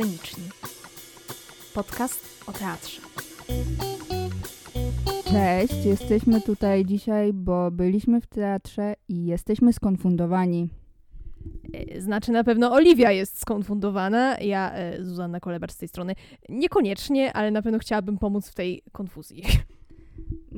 Sceniczni. 0.00 0.44
Podcast 1.74 2.44
o 2.46 2.52
teatrze. 2.52 3.00
Cześć, 5.24 5.84
jesteśmy 5.84 6.40
tutaj 6.40 6.84
dzisiaj, 6.84 7.32
bo 7.32 7.70
byliśmy 7.70 8.20
w 8.20 8.26
teatrze 8.26 8.94
i 9.08 9.26
jesteśmy 9.26 9.72
skonfundowani. 9.72 10.68
E, 11.72 12.00
Znaczy 12.00 12.32
na 12.32 12.44
pewno 12.44 12.72
Oliwia 12.72 13.12
jest 13.12 13.40
skonfundowana, 13.40 14.38
ja, 14.38 14.72
e, 14.72 15.04
Zuzanna 15.04 15.40
Kolebacz 15.40 15.72
z 15.72 15.76
tej 15.76 15.88
strony, 15.88 16.14
niekoniecznie, 16.48 17.32
ale 17.32 17.50
na 17.50 17.62
pewno 17.62 17.78
chciałabym 17.78 18.18
pomóc 18.18 18.48
w 18.48 18.54
tej 18.54 18.82
konfuzji. 18.92 19.42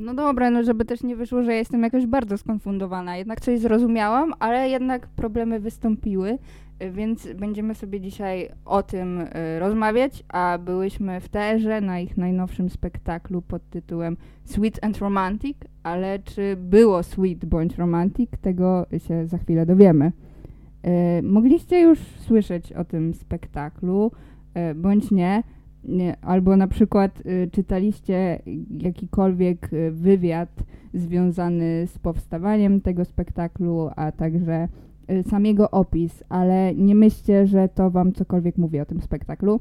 No 0.03 0.15
dobra, 0.15 0.51
no 0.51 0.63
żeby 0.63 0.85
też 0.85 1.03
nie 1.03 1.17
wyszło, 1.17 1.43
że 1.43 1.55
jestem 1.55 1.83
jakoś 1.83 2.07
bardzo 2.07 2.39
skonfundowana. 2.39 3.17
Jednak 3.17 3.41
coś 3.41 3.61
zrozumiałam, 3.61 4.35
ale 4.39 4.69
jednak 4.69 5.07
problemy 5.07 5.61
wystąpiły, 5.61 6.39
więc 6.93 7.29
będziemy 7.33 7.75
sobie 7.75 8.01
dzisiaj 8.01 8.49
o 8.65 8.83
tym 8.83 9.21
y, 9.21 9.27
rozmawiać, 9.59 10.25
a 10.29 10.59
byłyśmy 10.65 11.21
w 11.21 11.29
teatrze 11.29 11.81
na 11.81 12.01
ich 12.01 12.17
najnowszym 12.17 12.71
spektaklu 12.71 13.43
pod 13.43 13.71
tytułem 13.71 14.17
Sweet 14.45 14.85
and 14.85 14.99
Romantic, 14.99 15.57
ale 15.83 16.19
czy 16.19 16.57
było 16.57 17.03
sweet 17.03 17.45
bądź 17.45 17.79
romantic, 17.79 18.31
tego 18.41 18.87
się 19.09 19.27
za 19.27 19.39
chwilę 19.39 19.67
dowiemy. 19.67 20.13
Y, 21.19 21.23
Mogliście 21.23 21.81
już 21.81 21.99
słyszeć 21.99 22.73
o 22.73 22.85
tym 22.85 23.15
spektaklu, 23.15 24.13
y, 24.71 24.75
bądź 24.75 25.11
nie. 25.11 25.43
Nie, 25.85 26.17
albo 26.21 26.57
na 26.57 26.69
przykład 26.69 27.27
y, 27.27 27.51
czytaliście 27.53 28.43
jakikolwiek 28.71 29.73
y, 29.73 29.91
wywiad 29.91 30.63
związany 30.95 31.87
z 31.87 31.99
powstawaniem 31.99 32.81
tego 32.81 33.05
spektaklu, 33.05 33.91
a 33.97 34.13
także 34.13 34.69
y, 35.11 35.23
sam 35.23 35.47
jego 35.47 35.71
opis, 35.71 36.25
ale 36.29 36.75
nie 36.75 36.95
myślcie, 36.95 37.47
że 37.47 37.69
to 37.69 37.91
wam 37.91 38.13
cokolwiek 38.13 38.59
mówi 38.59 38.81
o 38.81 38.87
tym 38.87 39.01
spektaklu, 39.01 39.61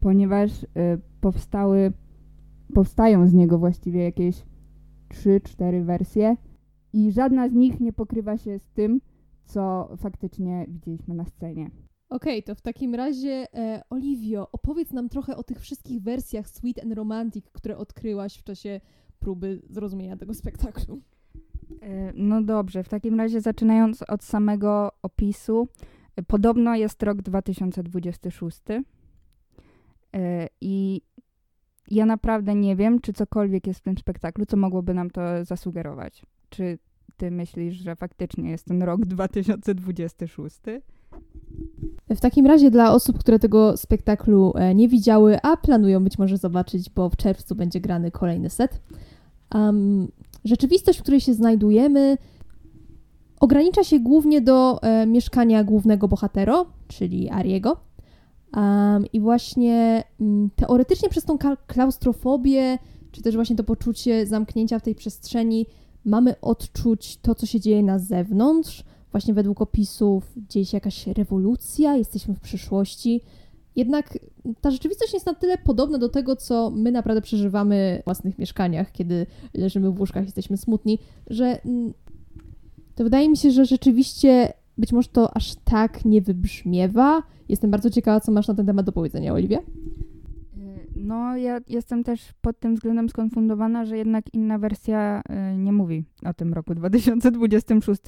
ponieważ 0.00 0.62
y, 0.62 0.66
powstały, 1.20 1.92
powstają 2.74 3.26
z 3.26 3.34
niego 3.34 3.58
właściwie 3.58 4.04
jakieś 4.04 4.44
3-4 5.10 5.84
wersje 5.84 6.36
i 6.92 7.12
żadna 7.12 7.48
z 7.48 7.52
nich 7.52 7.80
nie 7.80 7.92
pokrywa 7.92 8.36
się 8.36 8.58
z 8.58 8.70
tym, 8.70 9.00
co 9.44 9.90
faktycznie 9.96 10.66
widzieliśmy 10.68 11.14
na 11.14 11.24
scenie. 11.24 11.70
Okej, 12.10 12.42
to 12.42 12.54
w 12.54 12.60
takim 12.60 12.94
razie, 12.94 13.46
e, 13.54 13.82
Oliwio, 13.90 14.48
opowiedz 14.52 14.92
nam 14.92 15.08
trochę 15.08 15.36
o 15.36 15.42
tych 15.42 15.60
wszystkich 15.60 16.02
wersjach 16.02 16.48
Sweet 16.48 16.82
and 16.82 16.92
Romantic, 16.94 17.50
które 17.52 17.76
odkryłaś 17.76 18.36
w 18.36 18.44
czasie 18.44 18.80
próby 19.18 19.62
zrozumienia 19.70 20.16
tego 20.16 20.34
spektaklu. 20.34 21.00
E, 21.82 22.12
No 22.14 22.42
dobrze, 22.42 22.84
w 22.84 22.88
takim 22.88 23.20
razie 23.20 23.40
zaczynając 23.40 24.02
od 24.02 24.24
samego 24.24 24.92
opisu, 25.02 25.68
podobno 26.26 26.76
jest 26.76 27.02
rok 27.02 27.22
2026 27.22 28.60
e, 30.12 30.48
i 30.60 31.02
ja 31.90 32.06
naprawdę 32.06 32.54
nie 32.54 32.76
wiem, 32.76 33.00
czy 33.00 33.12
cokolwiek 33.12 33.66
jest 33.66 33.80
w 33.80 33.82
tym 33.82 33.98
spektaklu, 33.98 34.46
co 34.46 34.56
mogłoby 34.56 34.94
nam 34.94 35.10
to 35.10 35.44
zasugerować. 35.44 36.26
Czy 36.48 36.78
ty 37.16 37.30
myślisz, 37.30 37.74
że 37.74 37.96
faktycznie 37.96 38.50
jest 38.50 38.64
ten 38.64 38.82
rok 38.82 39.06
2026? 39.06 40.60
W 42.16 42.20
takim 42.20 42.46
razie 42.46 42.70
dla 42.70 42.92
osób, 42.94 43.18
które 43.18 43.38
tego 43.38 43.76
spektaklu 43.76 44.52
e, 44.54 44.74
nie 44.74 44.88
widziały, 44.88 45.38
a 45.42 45.56
planują 45.56 46.04
być 46.04 46.18
może 46.18 46.36
zobaczyć, 46.36 46.90
bo 46.90 47.10
w 47.10 47.16
czerwcu 47.16 47.54
będzie 47.54 47.80
grany 47.80 48.10
kolejny 48.10 48.50
set, 48.50 48.80
um, 49.54 50.08
rzeczywistość, 50.44 50.98
w 50.98 51.02
której 51.02 51.20
się 51.20 51.34
znajdujemy, 51.34 52.18
ogranicza 53.40 53.84
się 53.84 54.00
głównie 54.00 54.40
do 54.40 54.82
e, 54.82 55.06
mieszkania 55.06 55.64
głównego 55.64 56.08
bohatera, 56.08 56.64
czyli 56.88 57.30
Ariego. 57.30 57.76
Um, 58.56 59.06
I 59.12 59.20
właśnie 59.20 60.04
mm, 60.20 60.50
teoretycznie 60.56 61.08
przez 61.08 61.24
tą 61.24 61.38
klaustrofobię, 61.66 62.78
czy 63.12 63.22
też 63.22 63.34
właśnie 63.34 63.56
to 63.56 63.64
poczucie 63.64 64.26
zamknięcia 64.26 64.78
w 64.78 64.82
tej 64.82 64.94
przestrzeni, 64.94 65.66
mamy 66.04 66.40
odczuć 66.40 67.16
to, 67.16 67.34
co 67.34 67.46
się 67.46 67.60
dzieje 67.60 67.82
na 67.82 67.98
zewnątrz. 67.98 68.84
Właśnie 69.12 69.34
według 69.34 69.60
opisów 69.60 70.32
dzieje 70.48 70.66
się 70.66 70.76
jakaś 70.76 71.06
rewolucja, 71.06 71.96
jesteśmy 71.96 72.34
w 72.34 72.40
przyszłości. 72.40 73.20
Jednak 73.76 74.18
ta 74.60 74.70
rzeczywistość 74.70 75.14
jest 75.14 75.26
na 75.26 75.34
tyle 75.34 75.58
podobna 75.58 75.98
do 75.98 76.08
tego, 76.08 76.36
co 76.36 76.70
my 76.70 76.92
naprawdę 76.92 77.22
przeżywamy 77.22 77.98
w 78.02 78.04
własnych 78.04 78.38
mieszkaniach, 78.38 78.92
kiedy 78.92 79.26
leżymy 79.54 79.90
w 79.90 80.00
łóżkach, 80.00 80.24
jesteśmy 80.24 80.56
smutni, 80.56 80.98
że 81.26 81.64
mm, 81.64 81.94
to 82.94 83.04
wydaje 83.04 83.28
mi 83.28 83.36
się, 83.36 83.50
że 83.50 83.64
rzeczywiście 83.64 84.52
być 84.78 84.92
może 84.92 85.08
to 85.08 85.36
aż 85.36 85.54
tak 85.64 86.04
nie 86.04 86.22
wybrzmiewa. 86.22 87.22
Jestem 87.48 87.70
bardzo 87.70 87.90
ciekawa, 87.90 88.20
co 88.20 88.32
masz 88.32 88.48
na 88.48 88.54
ten 88.54 88.66
temat 88.66 88.86
do 88.86 88.92
powiedzenia, 88.92 89.32
Oliwia. 89.32 89.58
No, 91.02 91.36
ja 91.36 91.60
jestem 91.68 92.04
też 92.04 92.32
pod 92.40 92.60
tym 92.60 92.74
względem 92.74 93.08
skonfundowana, 93.08 93.84
że 93.84 93.98
jednak 93.98 94.24
inna 94.34 94.58
wersja 94.58 95.22
e, 95.28 95.56
nie 95.56 95.72
mówi 95.72 96.04
o 96.24 96.34
tym 96.34 96.54
roku 96.54 96.74
2026, 96.74 98.02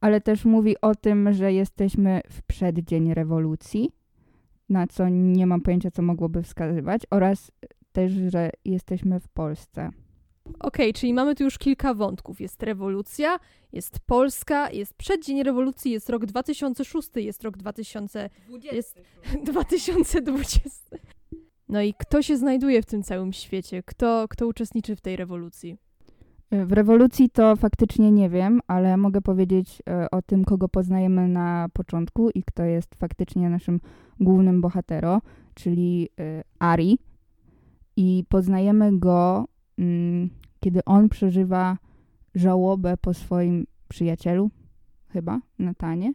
ale 0.00 0.20
też 0.20 0.44
mówi 0.44 0.80
o 0.80 0.94
tym, 0.94 1.32
że 1.32 1.52
jesteśmy 1.52 2.20
w 2.30 2.42
przeddzień 2.42 3.14
rewolucji, 3.14 3.90
na 4.68 4.86
co 4.86 5.08
nie 5.08 5.46
mam 5.46 5.60
pojęcia, 5.60 5.90
co 5.90 6.02
mogłoby 6.02 6.42
wskazywać, 6.42 7.02
oraz 7.10 7.52
też, 7.92 8.12
że 8.12 8.50
jesteśmy 8.64 9.20
w 9.20 9.28
Polsce. 9.28 9.90
Okej, 10.60 10.92
czyli 10.92 11.14
mamy 11.14 11.34
tu 11.34 11.44
już 11.44 11.58
kilka 11.58 11.94
wątków. 11.94 12.40
Jest 12.40 12.62
rewolucja, 12.62 13.38
jest 13.72 14.00
Polska, 14.00 14.70
jest 14.70 14.94
przeddzień 14.94 15.42
rewolucji, 15.42 15.92
jest 15.92 16.10
rok 16.10 16.26
2006, 16.26 17.08
jest 17.16 17.42
rok 17.44 17.56
2000, 17.56 18.30
jest 18.72 19.00
2020. 19.44 20.96
No 21.74 21.82
i 21.82 21.94
kto 21.94 22.22
się 22.22 22.36
znajduje 22.36 22.82
w 22.82 22.86
tym 22.86 23.02
całym 23.02 23.32
świecie? 23.32 23.82
Kto, 23.82 24.26
kto 24.28 24.46
uczestniczy 24.46 24.96
w 24.96 25.00
tej 25.00 25.16
rewolucji? 25.16 25.76
E, 26.50 26.66
W 26.66 26.72
rewolucji 26.72 27.30
to 27.30 27.56
faktycznie 27.56 28.12
nie 28.12 28.30
wiem, 28.30 28.60
ale 28.66 28.96
mogę 28.96 29.20
powiedzieć 29.20 29.82
e, 29.88 30.10
o 30.10 30.22
tym, 30.22 30.44
kogo 30.44 30.68
poznajemy 30.68 31.28
na 31.28 31.68
początku 31.72 32.30
i 32.30 32.42
kto 32.42 32.64
jest 32.64 32.94
faktycznie 32.94 33.50
naszym 33.50 33.80
głównym 34.20 34.60
bohatero, 34.60 35.20
czyli 35.54 36.08
e, 36.20 36.42
Ari. 36.58 36.98
I 37.96 38.24
poznajemy 38.28 38.98
go, 38.98 39.44
mm, 39.78 40.30
kiedy 40.60 40.84
on 40.84 41.08
przeżywa 41.08 41.78
żałobę 42.34 42.96
po 42.96 43.14
swoim 43.14 43.66
przyjacielu, 43.88 44.50
chyba, 45.08 45.40
Natanie. 45.58 46.12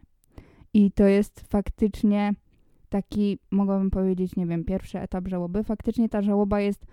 I 0.74 0.92
to 0.92 1.04
jest 1.04 1.40
faktycznie 1.40 2.34
taki, 2.90 3.38
mogłabym 3.50 3.90
powiedzieć, 3.90 4.36
nie 4.36 4.46
wiem, 4.46 4.64
pierwszy 4.64 5.00
etap 5.00 5.28
żałoby. 5.28 5.64
Faktycznie 5.64 6.08
ta 6.08 6.22
żałoba 6.22 6.60
jest 6.60 6.86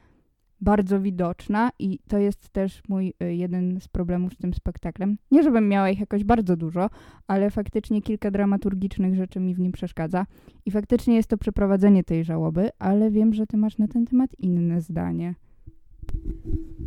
bardzo 0.62 1.02
widoczna 1.02 1.70
i 1.80 2.00
to 2.08 2.18
jest 2.18 2.50
też 2.50 2.82
mój 2.90 3.14
y, 3.24 3.36
jeden 3.36 3.82
z 3.82 3.88
problemów 3.88 4.34
z 4.34 4.38
tym 4.38 4.54
spektaklem. 4.54 5.18
Nie, 5.32 5.44
żebym 5.44 5.70
miała 5.70 5.90
ich 5.90 6.00
jakoś 6.00 6.24
bardzo 6.24 6.58
dużo, 6.58 6.90
ale 7.28 7.52
faktycznie 7.52 8.02
kilka 8.02 8.32
dramaturgicznych 8.32 9.16
rzeczy 9.16 9.40
mi 9.40 9.56
w 9.56 9.60
nim 9.60 9.72
przeszkadza 9.72 10.26
i 10.66 10.72
faktycznie 10.72 11.16
jest 11.16 11.30
to 11.30 11.38
przeprowadzenie 11.38 12.04
tej 12.04 12.24
żałoby, 12.24 12.70
ale 12.80 13.12
wiem, 13.12 13.34
że 13.34 13.48
ty 13.48 13.58
masz 13.58 13.78
na 13.78 13.88
ten 13.88 14.06
temat 14.06 14.30
inne 14.40 14.82
zdanie. 14.82 15.36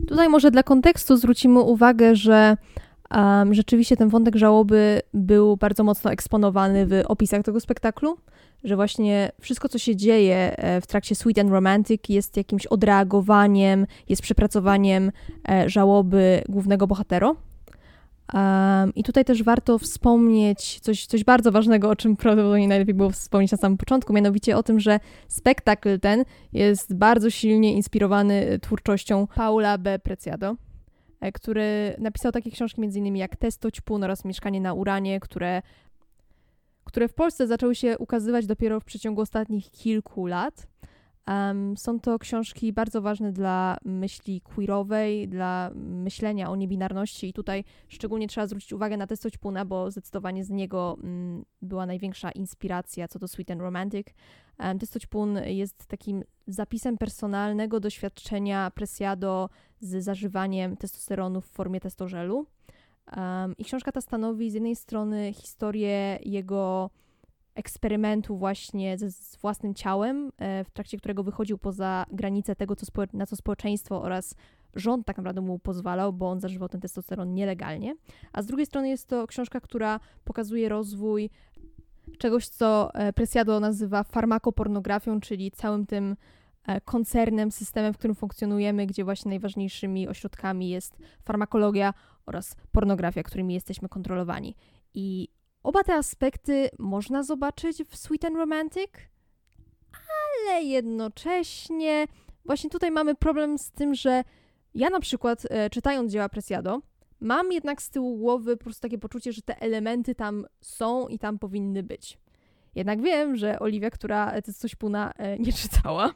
Tutaj 0.08 0.28
może 0.28 0.50
dla 0.50 0.62
kontekstu 0.62 1.16
zwrócimy 1.16 1.60
uwagę, 1.60 2.16
że 2.16 2.56
um, 3.14 3.54
rzeczywiście 3.54 3.96
ten 3.96 4.08
wątek 4.08 4.36
żałoby 4.36 5.00
był 5.14 5.56
bardzo 5.56 5.84
mocno 5.84 6.12
eksponowany 6.12 6.86
w 6.86 7.02
opisach 7.08 7.42
tego 7.42 7.60
spektaklu, 7.60 8.16
że 8.64 8.76
właśnie 8.76 9.32
wszystko, 9.40 9.68
co 9.68 9.78
się 9.78 9.96
dzieje 9.96 10.56
e, 10.56 10.80
w 10.80 10.86
trakcie 10.86 11.14
Sweet 11.14 11.38
and 11.38 11.50
Romantic 11.50 12.02
jest 12.08 12.36
jakimś 12.36 12.66
odreagowaniem, 12.66 13.86
jest 14.08 14.22
przepracowaniem 14.22 15.12
e, 15.48 15.68
żałoby 15.68 16.42
głównego 16.48 16.86
bohatera. 16.86 17.34
Um, 18.34 18.94
I 18.94 19.02
tutaj 19.02 19.24
też 19.24 19.42
warto 19.42 19.78
wspomnieć 19.78 20.80
coś, 20.80 21.06
coś 21.06 21.24
bardzo 21.24 21.52
ważnego, 21.52 21.90
o 21.90 21.96
czym 21.96 22.16
prawdopodobnie 22.16 22.68
najlepiej 22.68 22.94
było 22.94 23.10
wspomnieć 23.10 23.52
na 23.52 23.58
samym 23.58 23.78
początku, 23.78 24.12
mianowicie 24.12 24.56
o 24.56 24.62
tym, 24.62 24.80
że 24.80 25.00
spektakl 25.28 26.00
ten 26.00 26.24
jest 26.52 26.94
bardzo 26.94 27.30
silnie 27.30 27.72
inspirowany 27.72 28.58
twórczością 28.58 29.26
Paula 29.34 29.78
B. 29.78 29.98
Preciado, 29.98 30.46
e, 30.50 30.69
który 31.34 31.94
napisał 31.98 32.32
takie 32.32 32.50
książki 32.50 32.82
m.in. 32.84 33.16
jak 33.16 33.36
Testo 33.36 33.70
Ćpun 33.70 34.04
oraz 34.04 34.24
Mieszkanie 34.24 34.60
na 34.60 34.74
Uranie, 34.74 35.20
które, 35.20 35.62
które 36.84 37.08
w 37.08 37.14
Polsce 37.14 37.46
zaczęły 37.46 37.74
się 37.74 37.98
ukazywać 37.98 38.46
dopiero 38.46 38.80
w 38.80 38.84
przeciągu 38.84 39.20
ostatnich 39.20 39.70
kilku 39.70 40.26
lat. 40.26 40.66
Um, 41.28 41.76
są 41.76 42.00
to 42.00 42.18
książki 42.18 42.72
bardzo 42.72 43.02
ważne 43.02 43.32
dla 43.32 43.76
myśli 43.84 44.40
queerowej, 44.40 45.28
dla 45.28 45.70
myślenia 45.74 46.50
o 46.50 46.56
niebinarności 46.56 47.28
i 47.28 47.32
tutaj 47.32 47.64
szczególnie 47.88 48.28
trzeba 48.28 48.46
zwrócić 48.46 48.72
uwagę 48.72 48.96
na 48.96 49.06
Testo 49.06 49.30
Ćpuna, 49.30 49.64
bo 49.64 49.90
zdecydowanie 49.90 50.44
z 50.44 50.50
niego 50.50 50.96
mm, 51.02 51.44
była 51.62 51.86
największa 51.86 52.30
inspiracja 52.30 53.08
co 53.08 53.18
do 53.18 53.28
Sweet 53.28 53.50
and 53.50 53.60
Romantic. 53.60 54.06
Um, 54.58 54.78
Testo 54.78 55.00
Ćpun 55.00 55.38
jest 55.46 55.86
takim 55.86 56.24
zapisem 56.54 56.98
personalnego 56.98 57.80
doświadczenia 57.80 58.70
Presiado 58.70 59.48
z 59.80 60.04
zażywaniem 60.04 60.76
testosteronu 60.76 61.40
w 61.40 61.46
formie 61.46 61.80
testożelu. 61.80 62.46
Um, 63.16 63.56
I 63.58 63.64
książka 63.64 63.92
ta 63.92 64.00
stanowi 64.00 64.50
z 64.50 64.54
jednej 64.54 64.76
strony 64.76 65.32
historię 65.32 66.18
jego 66.24 66.90
eksperymentu 67.54 68.36
właśnie 68.36 68.98
z 68.98 69.36
własnym 69.36 69.74
ciałem, 69.74 70.32
e, 70.38 70.64
w 70.64 70.70
trakcie 70.70 70.98
którego 70.98 71.22
wychodził 71.22 71.58
poza 71.58 72.06
granice 72.12 72.56
tego, 72.56 72.76
co 72.76 72.86
na 73.12 73.26
co 73.26 73.36
społeczeństwo 73.36 74.02
oraz 74.02 74.34
rząd 74.74 75.06
tak 75.06 75.16
naprawdę 75.16 75.40
mu 75.40 75.58
pozwalał, 75.58 76.12
bo 76.12 76.30
on 76.30 76.40
zażywał 76.40 76.68
ten 76.68 76.80
testosteron 76.80 77.34
nielegalnie. 77.34 77.94
A 78.32 78.42
z 78.42 78.46
drugiej 78.46 78.66
strony 78.66 78.88
jest 78.88 79.08
to 79.08 79.26
książka, 79.26 79.60
która 79.60 80.00
pokazuje 80.24 80.68
rozwój 80.68 81.30
czegoś, 82.18 82.48
co 82.48 82.94
e, 82.94 83.12
Presiado 83.12 83.60
nazywa 83.60 84.04
farmakopornografią, 84.04 85.20
czyli 85.20 85.50
całym 85.50 85.86
tym 85.86 86.16
koncernem, 86.84 87.52
systemem, 87.52 87.94
w 87.94 87.98
którym 87.98 88.14
funkcjonujemy, 88.14 88.86
gdzie 88.86 89.04
właśnie 89.04 89.28
najważniejszymi 89.28 90.08
ośrodkami 90.08 90.68
jest 90.68 90.98
farmakologia 91.24 91.94
oraz 92.26 92.56
pornografia, 92.72 93.22
którymi 93.22 93.54
jesteśmy 93.54 93.88
kontrolowani. 93.88 94.56
I 94.94 95.28
oba 95.62 95.84
te 95.84 95.94
aspekty 95.94 96.70
można 96.78 97.22
zobaczyć 97.22 97.82
w 97.84 97.96
Sweet 97.96 98.24
and 98.24 98.36
Romantic, 98.36 98.90
ale 99.92 100.62
jednocześnie 100.62 102.06
właśnie 102.44 102.70
tutaj 102.70 102.90
mamy 102.90 103.14
problem 103.14 103.58
z 103.58 103.70
tym, 103.70 103.94
że 103.94 104.24
ja 104.74 104.90
na 104.90 105.00
przykład 105.00 105.46
e, 105.50 105.70
czytając 105.70 106.12
dzieła 106.12 106.28
Presiado, 106.28 106.80
mam 107.20 107.52
jednak 107.52 107.82
z 107.82 107.90
tyłu 107.90 108.16
głowy 108.16 108.56
po 108.56 108.64
prostu 108.64 108.82
takie 108.82 108.98
poczucie, 108.98 109.32
że 109.32 109.42
te 109.42 109.60
elementy 109.60 110.14
tam 110.14 110.46
są 110.60 111.08
i 111.08 111.18
tam 111.18 111.38
powinny 111.38 111.82
być. 111.82 112.18
Jednak 112.74 113.02
wiem, 113.02 113.36
że 113.36 113.58
Oliwia, 113.58 113.90
która 113.90 114.42
coś 114.42 114.74
puna 114.74 115.12
e, 115.16 115.38
nie 115.44 115.52
czytała, 115.52 116.14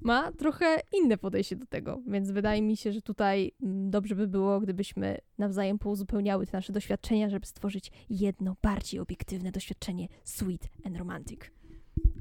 ma 0.00 0.32
trochę 0.32 0.80
inne 0.92 1.18
podejście 1.18 1.56
do 1.56 1.66
tego, 1.66 2.00
więc 2.06 2.30
wydaje 2.30 2.62
mi 2.62 2.76
się, 2.76 2.92
że 2.92 3.02
tutaj 3.02 3.52
mm, 3.62 3.90
dobrze 3.90 4.14
by 4.14 4.28
było, 4.28 4.60
gdybyśmy 4.60 5.18
nawzajem 5.38 5.78
pouzupełniały 5.78 6.46
te 6.46 6.56
nasze 6.56 6.72
doświadczenia, 6.72 7.28
żeby 7.28 7.46
stworzyć 7.46 7.90
jedno 8.10 8.56
bardziej 8.62 9.00
obiektywne 9.00 9.52
doświadczenie 9.52 10.08
sweet 10.24 10.68
and 10.84 10.96
romantic. 10.96 11.40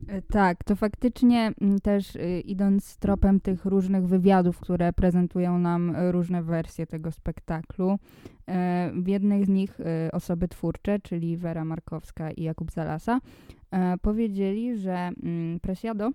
E, 0.08 0.22
tak, 0.22 0.64
to 0.64 0.76
faktycznie 0.76 1.52
mm, 1.62 1.80
też 1.80 2.16
y, 2.16 2.42
idąc 2.46 2.98
tropem 2.98 3.40
tych 3.40 3.66
różnych 3.66 4.08
wywiadów, 4.08 4.60
które 4.60 4.94
prezentują 4.94 5.60
nam 5.60 5.96
różne 6.12 6.44
wersje 6.44 6.88
tego 6.88 7.12
spektaklu, 7.12 8.00
e, 8.48 8.92
w 8.96 9.08
jednej 9.08 9.46
z 9.46 9.50
nich 9.50 9.80
y, 9.80 10.12
osoby 10.12 10.48
twórcze, 10.48 11.00
czyli 11.00 11.38
Wera 11.38 11.66
Markowska 11.66 12.32
i 12.32 12.44
Jakub 12.44 12.72
Zalasa, 12.72 13.18
e, 13.18 13.61
powiedzieli, 14.02 14.78
że 14.78 14.94
mm, 15.24 15.60
Presiado 15.60 16.12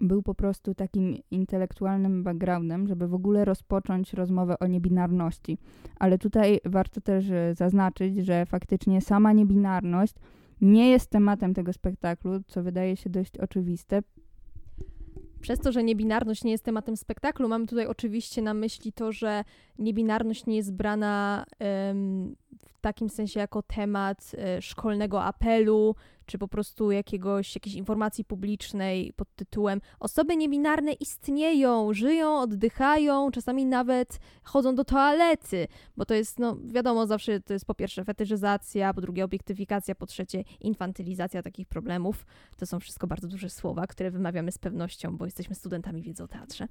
był 0.00 0.22
po 0.22 0.34
prostu 0.34 0.74
takim 0.74 1.16
intelektualnym 1.30 2.22
backgroundem, 2.22 2.86
żeby 2.88 3.08
w 3.08 3.14
ogóle 3.14 3.44
rozpocząć 3.44 4.12
rozmowę 4.12 4.58
o 4.58 4.66
niebinarności. 4.66 5.58
Ale 5.98 6.18
tutaj 6.18 6.60
warto 6.64 7.00
też 7.00 7.24
zaznaczyć, 7.52 8.26
że 8.26 8.46
faktycznie 8.46 9.00
sama 9.00 9.32
niebinarność 9.32 10.14
nie 10.60 10.90
jest 10.90 11.10
tematem 11.10 11.54
tego 11.54 11.72
spektaklu, 11.72 12.32
co 12.46 12.62
wydaje 12.62 12.96
się 12.96 13.10
dość 13.10 13.38
oczywiste. 13.38 14.02
Przez 15.40 15.58
to, 15.58 15.72
że 15.72 15.82
niebinarność 15.82 16.44
nie 16.44 16.52
jest 16.52 16.64
tematem 16.64 16.96
spektaklu, 16.96 17.48
mamy 17.48 17.66
tutaj 17.66 17.86
oczywiście 17.86 18.42
na 18.42 18.54
myśli 18.54 18.92
to, 18.92 19.12
że 19.12 19.44
niebinarność 19.78 20.46
nie 20.46 20.56
jest 20.56 20.72
brana 20.72 21.44
w 22.60 22.80
takim 22.80 23.10
sensie 23.10 23.40
jako 23.40 23.62
temat 23.62 24.32
e, 24.38 24.62
szkolnego 24.62 25.24
apelu, 25.24 25.94
czy 26.26 26.38
po 26.38 26.48
prostu 26.48 26.90
jakiegoś, 26.90 27.54
jakiejś 27.54 27.76
informacji 27.76 28.24
publicznej 28.24 29.12
pod 29.16 29.34
tytułem 29.36 29.80
osoby 30.00 30.36
niebinarne 30.36 30.92
istnieją, 30.92 31.94
żyją, 31.94 32.40
oddychają, 32.40 33.30
czasami 33.30 33.66
nawet 33.66 34.18
chodzą 34.42 34.74
do 34.74 34.84
toalety, 34.84 35.68
bo 35.96 36.04
to 36.04 36.14
jest, 36.14 36.38
no 36.38 36.56
wiadomo, 36.64 37.06
zawsze 37.06 37.40
to 37.40 37.52
jest 37.52 37.64
po 37.64 37.74
pierwsze 37.74 38.04
fetyszyzacja, 38.04 38.94
po 38.94 39.00
drugie 39.00 39.24
obiektyfikacja, 39.24 39.94
po 39.94 40.06
trzecie 40.06 40.44
infantylizacja 40.60 41.42
takich 41.42 41.68
problemów. 41.68 42.26
To 42.56 42.66
są 42.66 42.80
wszystko 42.80 43.06
bardzo 43.06 43.28
duże 43.28 43.50
słowa, 43.50 43.86
które 43.86 44.10
wymawiamy 44.10 44.52
z 44.52 44.58
pewnością, 44.58 45.16
bo 45.16 45.24
jesteśmy 45.24 45.54
studentami 45.54 46.02
wiedzy 46.02 46.22
o 46.22 46.28
teatrze. 46.28 46.68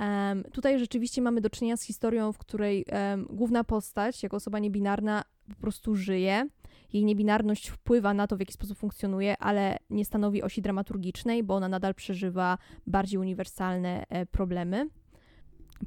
Um, 0.00 0.44
tutaj 0.52 0.78
rzeczywiście 0.78 1.22
mamy 1.22 1.40
do 1.40 1.50
czynienia 1.50 1.76
z 1.76 1.82
historią, 1.82 2.32
w 2.32 2.38
której 2.38 2.84
um, 2.84 3.26
główna 3.30 3.64
postać, 3.64 4.22
jako 4.22 4.36
osoba 4.36 4.58
niebinarna, 4.58 5.22
po 5.48 5.60
prostu 5.60 5.94
żyje. 5.94 6.48
Jej 6.92 7.04
niebinarność 7.04 7.68
wpływa 7.68 8.14
na 8.14 8.26
to, 8.26 8.36
w 8.36 8.40
jaki 8.40 8.52
sposób 8.52 8.78
funkcjonuje, 8.78 9.38
ale 9.38 9.76
nie 9.90 10.04
stanowi 10.04 10.42
osi 10.42 10.62
dramaturgicznej, 10.62 11.42
bo 11.42 11.54
ona 11.54 11.68
nadal 11.68 11.94
przeżywa 11.94 12.58
bardziej 12.86 13.20
uniwersalne 13.20 14.04
e, 14.08 14.26
problemy. 14.26 14.88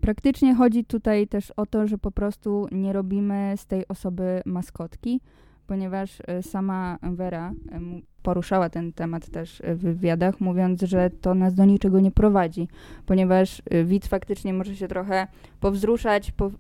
Praktycznie 0.02 0.56
chodzi 0.56 0.86
tutaj 0.86 1.28
też 1.28 1.52
o 1.52 1.66
to, 1.66 1.88
że 1.88 1.98
po 1.98 2.12
prostu 2.12 2.68
nie 2.72 2.94
robimy 2.94 3.54
z 3.58 3.66
tej 3.66 3.88
osoby 3.88 4.42
maskotki, 4.46 5.22
ponieważ 5.70 6.22
e, 6.28 6.44
sama 6.44 6.98
Vera 7.02 7.54
poruszała 8.24 8.70
ten 8.70 8.94
temat 8.94 9.30
też 9.30 9.62
w 9.66 9.80
wywiadach, 9.80 10.42
mówiąc, 10.42 10.82
że 10.82 11.10
to 11.10 11.36
nas 11.36 11.54
do 11.54 11.66
niczego 11.66 12.00
nie 12.00 12.12
prowadzi, 12.12 12.68
ponieważ 13.06 13.62
widz 13.86 14.08
faktycznie 14.08 14.54
może 14.54 14.76
się 14.76 14.88
trochę 14.88 15.28
powzruszać, 15.60 16.32
po, 16.32 16.52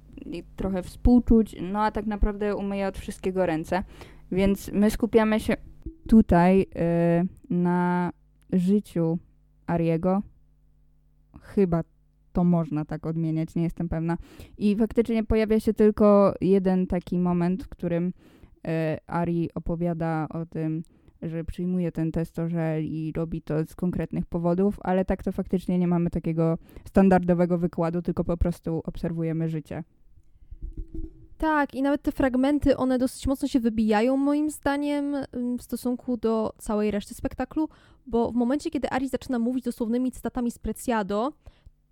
trochę 0.56 0.83
współczuć, 0.83 1.56
no 1.61 1.83
a 1.83 1.91
tak 1.91 2.06
naprawdę 2.06 2.56
umyje 2.56 2.88
od 2.88 2.97
wszystkiego 2.97 3.45
ręce. 3.45 3.83
Więc 4.31 4.71
my 4.73 4.91
skupiamy 4.91 5.39
się 5.39 5.53
tutaj 6.07 6.61
y, 6.61 6.65
na 7.53 8.11
życiu 8.53 9.17
Ariego. 9.67 10.21
Chyba 11.41 11.83
to 12.33 12.44
można 12.44 12.85
tak 12.85 13.06
odmieniać, 13.06 13.56
nie 13.56 13.63
jestem 13.63 13.89
pewna. 13.89 14.17
I 14.57 14.75
faktycznie 14.75 15.23
pojawia 15.23 15.59
się 15.59 15.73
tylko 15.73 16.33
jeden 16.41 16.88
taki 16.88 17.19
moment, 17.19 17.63
w 17.63 17.69
którym 17.69 18.13
Ari 19.07 19.50
opowiada 19.56 20.27
o 20.29 20.45
tym, 20.45 20.83
że 21.21 21.44
przyjmuje 21.44 21.91
ten 21.91 22.11
testożel 22.11 22.85
i 22.85 23.13
robi 23.15 23.41
to 23.41 23.65
z 23.65 23.75
konkretnych 23.75 24.25
powodów, 24.25 24.77
ale 24.81 25.06
tak 25.06 25.23
to 25.23 25.31
faktycznie 25.31 25.79
nie 25.79 25.88
mamy 25.88 26.09
takiego 26.09 26.57
standardowego 26.85 27.57
wykładu, 27.57 28.01
tylko 28.01 28.23
po 28.23 28.38
prostu 28.38 28.81
obserwujemy 28.85 29.50
życie. 29.50 29.83
Tak, 31.38 31.75
i 31.75 31.81
nawet 31.81 32.01
te 32.01 32.11
fragmenty, 32.11 32.77
one 32.77 32.97
dosyć 32.97 33.27
mocno 33.27 33.47
się 33.47 33.59
wybijają 33.59 34.17
moim 34.17 34.50
zdaniem 34.50 35.15
w 35.57 35.63
stosunku 35.63 36.17
do 36.17 36.53
całej 36.57 36.91
reszty 36.91 37.13
spektaklu, 37.13 37.69
bo 38.07 38.31
w 38.31 38.35
momencie, 38.35 38.69
kiedy 38.69 38.89
Ari 38.89 39.09
zaczyna 39.09 39.39
mówić 39.39 39.65
dosłownymi 39.65 40.11
cytatami 40.11 40.51
z 40.51 40.59
Preciado, 40.59 41.33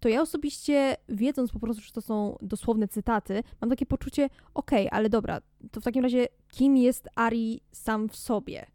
to 0.08 0.12
ja 0.12 0.22
osobiście, 0.22 0.98
wiedząc 1.10 1.52
po 1.52 1.60
prostu, 1.60 1.84
że 1.84 1.92
to 1.92 2.02
są 2.02 2.38
dosłowne 2.42 2.88
cytaty, 2.88 3.44
mam 3.62 3.70
takie 3.70 3.86
poczucie, 3.86 4.30
okej, 4.54 4.88
okay, 4.88 5.00
ale 5.00 5.10
dobra, 5.10 5.42
to 5.72 5.82
w 5.82 5.84
takim 5.84 6.04
razie 6.04 6.28
kim 6.52 6.78
jest 6.78 7.10
Ari 7.16 7.62
sam 7.72 8.10
w 8.10 8.16
sobie? 8.16 8.66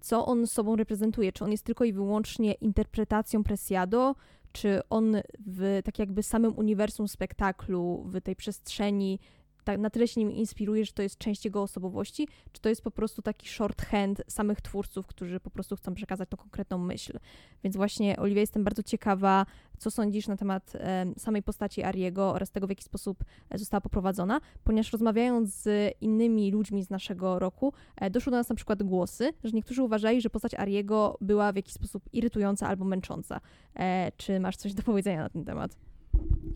Co 0.00 0.26
on 0.26 0.46
sobą 0.46 0.76
reprezentuje? 0.76 1.32
Czy 1.32 1.44
on 1.44 1.50
jest 1.50 1.64
tylko 1.64 1.84
i 1.84 1.92
wyłącznie 1.92 2.52
interpretacją 2.52 3.44
Presiado? 3.44 4.14
Czy 4.52 4.80
on 4.90 5.16
w 5.46 5.80
tak 5.84 5.98
jakby 5.98 6.22
samym 6.22 6.58
uniwersum 6.58 7.08
spektaklu, 7.08 8.04
w 8.06 8.20
tej 8.20 8.36
przestrzeni 8.36 9.18
tak, 9.64 9.78
na 9.78 9.90
tyle 9.90 10.08
się 10.08 10.20
nim 10.20 10.32
inspiruje, 10.32 10.84
że 10.84 10.92
to 10.92 11.02
jest 11.02 11.18
część 11.18 11.44
jego 11.44 11.62
osobowości, 11.62 12.28
czy 12.52 12.60
to 12.60 12.68
jest 12.68 12.82
po 12.82 12.90
prostu 12.90 13.22
taki 13.22 13.48
shorthand 13.48 14.22
samych 14.28 14.60
twórców, 14.60 15.06
którzy 15.06 15.40
po 15.40 15.50
prostu 15.50 15.76
chcą 15.76 15.94
przekazać 15.94 16.28
tą 16.28 16.36
konkretną 16.36 16.78
myśl. 16.78 17.18
Więc 17.64 17.76
właśnie, 17.76 18.16
Oliwia, 18.16 18.40
jestem 18.40 18.64
bardzo 18.64 18.82
ciekawa, 18.82 19.46
co 19.78 19.90
sądzisz 19.90 20.28
na 20.28 20.36
temat 20.36 20.72
e, 20.74 21.06
samej 21.18 21.42
postaci 21.42 21.82
Ariego 21.82 22.32
oraz 22.32 22.50
tego, 22.50 22.66
w 22.66 22.70
jaki 22.70 22.84
sposób 22.84 23.24
e, 23.50 23.58
została 23.58 23.80
poprowadzona, 23.80 24.40
ponieważ 24.64 24.92
rozmawiając 24.92 25.54
z 25.54 25.94
innymi 26.00 26.50
ludźmi 26.52 26.84
z 26.84 26.90
naszego 26.90 27.38
roku, 27.38 27.72
e, 27.96 28.10
doszło 28.10 28.30
do 28.30 28.36
nas 28.36 28.48
na 28.48 28.54
przykład 28.54 28.82
głosy, 28.82 29.32
że 29.44 29.52
niektórzy 29.52 29.82
uważali, 29.82 30.20
że 30.20 30.30
postać 30.30 30.54
Ariego 30.54 31.18
była 31.20 31.52
w 31.52 31.56
jakiś 31.56 31.74
sposób 31.74 32.02
irytująca 32.12 32.68
albo 32.68 32.84
męcząca. 32.84 33.40
E, 33.74 34.12
czy 34.16 34.40
masz 34.40 34.56
coś 34.56 34.74
do 34.74 34.82
powiedzenia 34.82 35.22
na 35.22 35.28
ten 35.28 35.44
temat? 35.44 35.89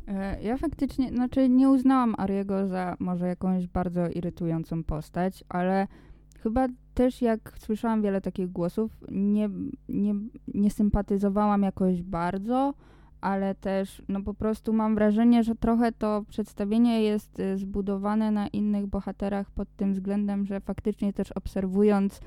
E, 0.08 0.42
ja 0.42 0.56
faktycznie, 0.56 1.08
znaczy 1.08 1.48
nie 1.48 1.68
uznałam 1.68 2.14
Ariego 2.18 2.66
za 2.66 2.96
może 2.98 3.28
jakąś 3.28 3.66
bardzo 3.66 4.08
irytującą 4.08 4.84
postać, 4.84 5.44
ale 5.48 5.86
chyba 6.42 6.68
też 6.94 7.22
jak 7.22 7.52
słyszałam 7.58 8.02
wiele 8.02 8.20
takich 8.20 8.52
głosów, 8.52 8.92
nie, 9.10 9.48
nie, 9.88 10.14
nie 10.54 10.70
sympatyzowałam 10.70 11.62
jakoś 11.62 12.02
bardzo, 12.02 12.74
ale 13.20 13.54
też 13.54 14.02
no 14.08 14.22
po 14.22 14.34
prostu 14.34 14.72
mam 14.72 14.94
wrażenie, 14.94 15.44
że 15.44 15.54
trochę 15.54 15.92
to 15.92 16.24
przedstawienie 16.28 17.02
jest 17.02 17.40
y, 17.40 17.56
zbudowane 17.58 18.30
na 18.30 18.48
innych 18.48 18.86
bohaterach 18.86 19.50
pod 19.50 19.76
tym 19.76 19.92
względem, 19.92 20.46
że 20.46 20.60
faktycznie 20.60 21.12
też 21.12 21.32
obserwując 21.32 22.20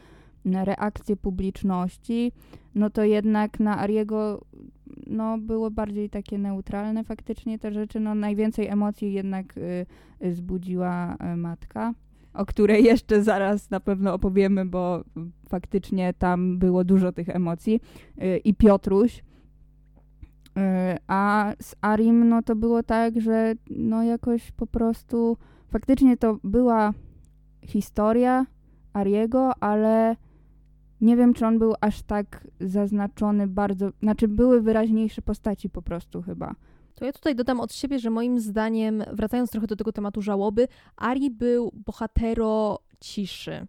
reakcje 0.45 1.15
publiczności, 1.15 2.31
no 2.75 2.89
to 2.89 3.03
jednak 3.03 3.59
na 3.59 3.79
Ariego 3.79 4.45
no, 5.07 5.37
było 5.37 5.71
bardziej 5.71 6.09
takie 6.09 6.37
neutralne 6.37 7.03
faktycznie 7.03 7.59
te 7.59 7.71
rzeczy. 7.71 7.99
No, 7.99 8.15
najwięcej 8.15 8.67
emocji 8.67 9.13
jednak 9.13 9.57
y, 9.57 9.85
y, 10.25 10.33
zbudziła 10.33 11.15
y, 11.33 11.37
matka, 11.37 11.93
o 12.33 12.45
której 12.45 12.83
jeszcze 12.93 13.23
zaraz 13.23 13.69
na 13.69 13.79
pewno 13.79 14.13
opowiemy, 14.13 14.65
bo 14.65 15.03
faktycznie 15.49 16.13
tam 16.13 16.59
było 16.59 16.83
dużo 16.83 17.11
tych 17.11 17.29
emocji. 17.29 17.81
Y, 18.21 18.37
I 18.37 18.53
Piotruś. 18.53 19.17
Y, 19.17 19.21
a 21.07 21.53
z 21.61 21.75
Arim, 21.81 22.29
no 22.29 22.41
to 22.41 22.55
było 22.55 22.83
tak, 22.83 23.21
że 23.21 23.53
no 23.69 24.03
jakoś 24.03 24.51
po 24.51 24.67
prostu 24.67 25.37
faktycznie 25.69 26.17
to 26.17 26.39
była 26.43 26.93
historia 27.61 28.45
Ariego, 28.93 29.51
ale 29.59 30.15
nie 31.01 31.17
wiem, 31.17 31.33
czy 31.33 31.45
on 31.45 31.59
był 31.59 31.73
aż 31.81 32.01
tak 32.01 32.47
zaznaczony 32.59 33.47
bardzo, 33.47 33.89
znaczy 34.01 34.27
były 34.27 34.61
wyraźniejsze 34.61 35.21
postaci 35.21 35.69
po 35.69 35.81
prostu 35.81 36.21
chyba. 36.21 36.55
To 36.95 37.05
ja 37.05 37.13
tutaj 37.13 37.35
dodam 37.35 37.59
od 37.59 37.73
siebie, 37.73 37.99
że 37.99 38.09
moim 38.09 38.39
zdaniem, 38.39 39.03
wracając 39.13 39.51
trochę 39.51 39.67
do 39.67 39.75
tego 39.75 39.91
tematu 39.91 40.21
żałoby, 40.21 40.67
Ari 40.95 41.31
był 41.31 41.71
bohatero 41.85 42.79
ciszy. 42.99 43.67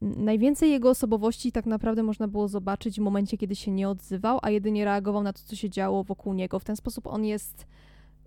Najwięcej 0.00 0.70
jego 0.70 0.90
osobowości 0.90 1.52
tak 1.52 1.66
naprawdę 1.66 2.02
można 2.02 2.28
było 2.28 2.48
zobaczyć 2.48 2.96
w 2.96 3.02
momencie, 3.02 3.38
kiedy 3.38 3.56
się 3.56 3.70
nie 3.70 3.88
odzywał, 3.88 4.38
a 4.42 4.50
jedynie 4.50 4.84
reagował 4.84 5.22
na 5.22 5.32
to, 5.32 5.40
co 5.44 5.56
się 5.56 5.70
działo 5.70 6.04
wokół 6.04 6.32
niego. 6.32 6.58
W 6.58 6.64
ten 6.64 6.76
sposób 6.76 7.06
on 7.06 7.24
jest, 7.24 7.66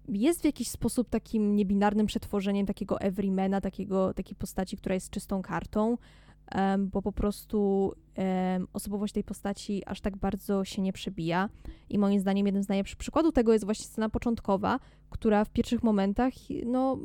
jest 0.07 0.41
w 0.41 0.45
jakiś 0.45 0.69
sposób 0.69 1.09
takim 1.09 1.55
niebinarnym 1.55 2.05
przetworzeniem 2.05 2.65
takiego 2.65 3.01
everymana, 3.01 3.61
takiego, 3.61 4.13
takiej 4.13 4.35
postaci, 4.35 4.77
która 4.77 4.95
jest 4.95 5.09
czystą 5.09 5.41
kartą, 5.41 5.97
bo 6.79 7.01
po 7.01 7.11
prostu 7.11 7.91
osobowość 8.73 9.13
tej 9.13 9.23
postaci 9.23 9.83
aż 9.85 10.01
tak 10.01 10.17
bardzo 10.17 10.65
się 10.65 10.81
nie 10.81 10.93
przebija. 10.93 11.49
I 11.89 11.99
moim 11.99 12.19
zdaniem 12.19 12.45
jednym 12.45 12.63
z 12.63 12.69
najlepszych 12.69 12.97
przykładów 12.97 13.33
tego 13.33 13.53
jest 13.53 13.65
właśnie 13.65 13.85
scena 13.85 14.09
początkowa, 14.09 14.79
która 15.09 15.45
w 15.45 15.49
pierwszych 15.49 15.83
momentach 15.83 16.33
no, 16.65 16.97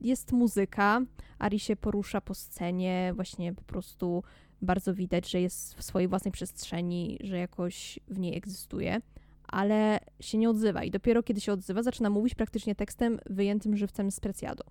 jest 0.00 0.32
muzyka, 0.32 1.00
Ari 1.38 1.58
się 1.58 1.76
porusza 1.76 2.20
po 2.20 2.34
scenie, 2.34 3.12
właśnie 3.14 3.54
po 3.54 3.62
prostu 3.62 4.22
bardzo 4.62 4.94
widać, 4.94 5.30
że 5.30 5.40
jest 5.40 5.74
w 5.74 5.82
swojej 5.82 6.08
własnej 6.08 6.32
przestrzeni, 6.32 7.18
że 7.20 7.38
jakoś 7.38 7.98
w 8.08 8.18
niej 8.18 8.36
egzystuje, 8.36 9.00
ale 9.48 9.98
się 10.20 10.38
nie 10.38 10.50
odzywa 10.50 10.84
i 10.84 10.90
dopiero 10.90 11.22
kiedy 11.22 11.40
się 11.40 11.52
odzywa, 11.52 11.82
zaczyna 11.82 12.10
mówić 12.10 12.34
praktycznie 12.34 12.74
tekstem 12.74 13.18
wyjętym 13.30 13.76
żywcem 13.76 14.10
z 14.10 14.20
Preciado. 14.20 14.64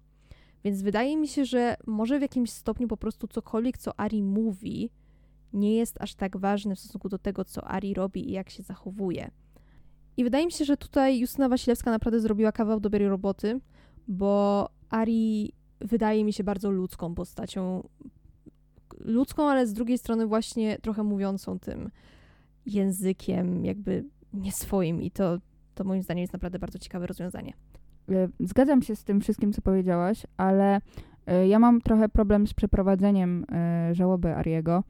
Więc 0.67 0.81
wydaje 0.81 1.17
mi 1.17 1.27
się, 1.27 1.45
że 1.45 1.75
może 1.85 2.19
w 2.19 2.21
jakimś 2.21 2.49
stopniu 2.49 2.87
po 2.87 2.97
prostu 2.97 3.27
cokolwiek, 3.27 3.77
co 3.77 3.99
Ari 3.99 4.23
mówi, 4.23 4.89
nie 5.53 5.75
jest 5.75 6.01
aż 6.01 6.15
tak 6.15 6.37
ważne 6.37 6.75
w 6.75 6.79
stosunku 6.79 7.09
do 7.09 7.17
tego, 7.17 7.45
co 7.45 7.67
Ari 7.67 7.93
robi 7.93 8.29
i 8.29 8.31
jak 8.31 8.49
się 8.49 8.63
zachowuje. 8.63 9.31
I 10.17 10.23
wydaje 10.23 10.45
mi 10.45 10.51
się, 10.51 10.65
że 10.65 10.77
tutaj 10.77 11.19
Justyna 11.19 11.49
Wasilewska 11.49 11.91
naprawdę 11.91 12.19
zrobiła 12.19 12.51
kawał 12.51 12.79
dobrej 12.79 13.07
roboty, 13.07 13.59
bo 14.07 14.69
Ari 14.89 15.53
wydaje 15.79 16.25
mi 16.25 16.33
się 16.33 16.43
bardzo 16.43 16.71
ludzką 16.71 17.15
postacią. 17.15 17.89
Ludzką, 18.99 19.49
ale 19.49 19.67
z 19.67 19.73
drugiej 19.73 19.97
strony 19.97 20.27
właśnie 20.27 20.77
trochę 20.79 21.03
mówiącą 21.03 21.59
tym 21.59 21.91
językiem 22.65 23.65
jakby 23.65 24.05
nie 24.33 24.51
swoim 24.51 25.01
i 25.01 25.11
to, 25.11 25.37
to 25.75 25.83
moim 25.83 26.03
zdaniem 26.03 26.21
jest 26.21 26.33
naprawdę 26.33 26.59
bardzo 26.59 26.79
ciekawe 26.79 27.07
rozwiązanie. 27.07 27.53
E, 28.11 28.29
zgadzam 28.39 28.81
się 28.81 28.95
z 28.95 29.03
tym 29.03 29.21
wszystkim, 29.21 29.53
co 29.53 29.61
powiedziałaś, 29.61 30.25
ale 30.37 30.81
e, 31.27 31.47
ja 31.47 31.59
mam 31.59 31.81
trochę 31.81 32.09
problem 32.09 32.47
z 32.47 32.53
przeprowadzeniem 32.53 33.45
e, 33.51 33.95
żałoby 33.95 34.35
Ariego, 34.35 34.83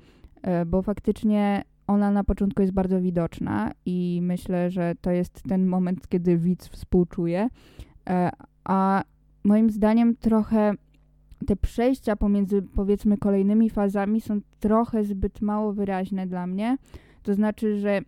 bo 0.67 0.81
faktycznie 0.81 1.63
ona 1.87 2.11
na 2.11 2.23
początku 2.23 2.61
jest 2.61 2.73
bardzo 2.73 3.01
widoczna 3.01 3.71
i 3.85 4.19
myślę, 4.23 4.69
że 4.69 4.93
to 5.01 5.11
jest 5.11 5.43
ten 5.49 5.65
moment, 5.65 6.07
kiedy 6.07 6.37
widz 6.37 6.67
współczuje. 6.67 7.49
A 8.63 9.03
moim 9.43 9.69
zdaniem 9.69 10.15
trochę 10.15 10.73
te 11.47 11.55
przejścia 11.55 12.15
pomiędzy 12.15 12.61
powiedzmy 12.61 13.17
kolejnymi 13.17 13.69
fazami 13.69 14.21
są 14.21 14.39
trochę 14.59 15.03
zbyt 15.03 15.41
mało 15.41 15.73
wyraźne 15.73 16.27
dla 16.27 16.47
mnie. 16.47 16.77
To 17.23 17.33
znaczy, 17.33 17.79
że 17.79 18.01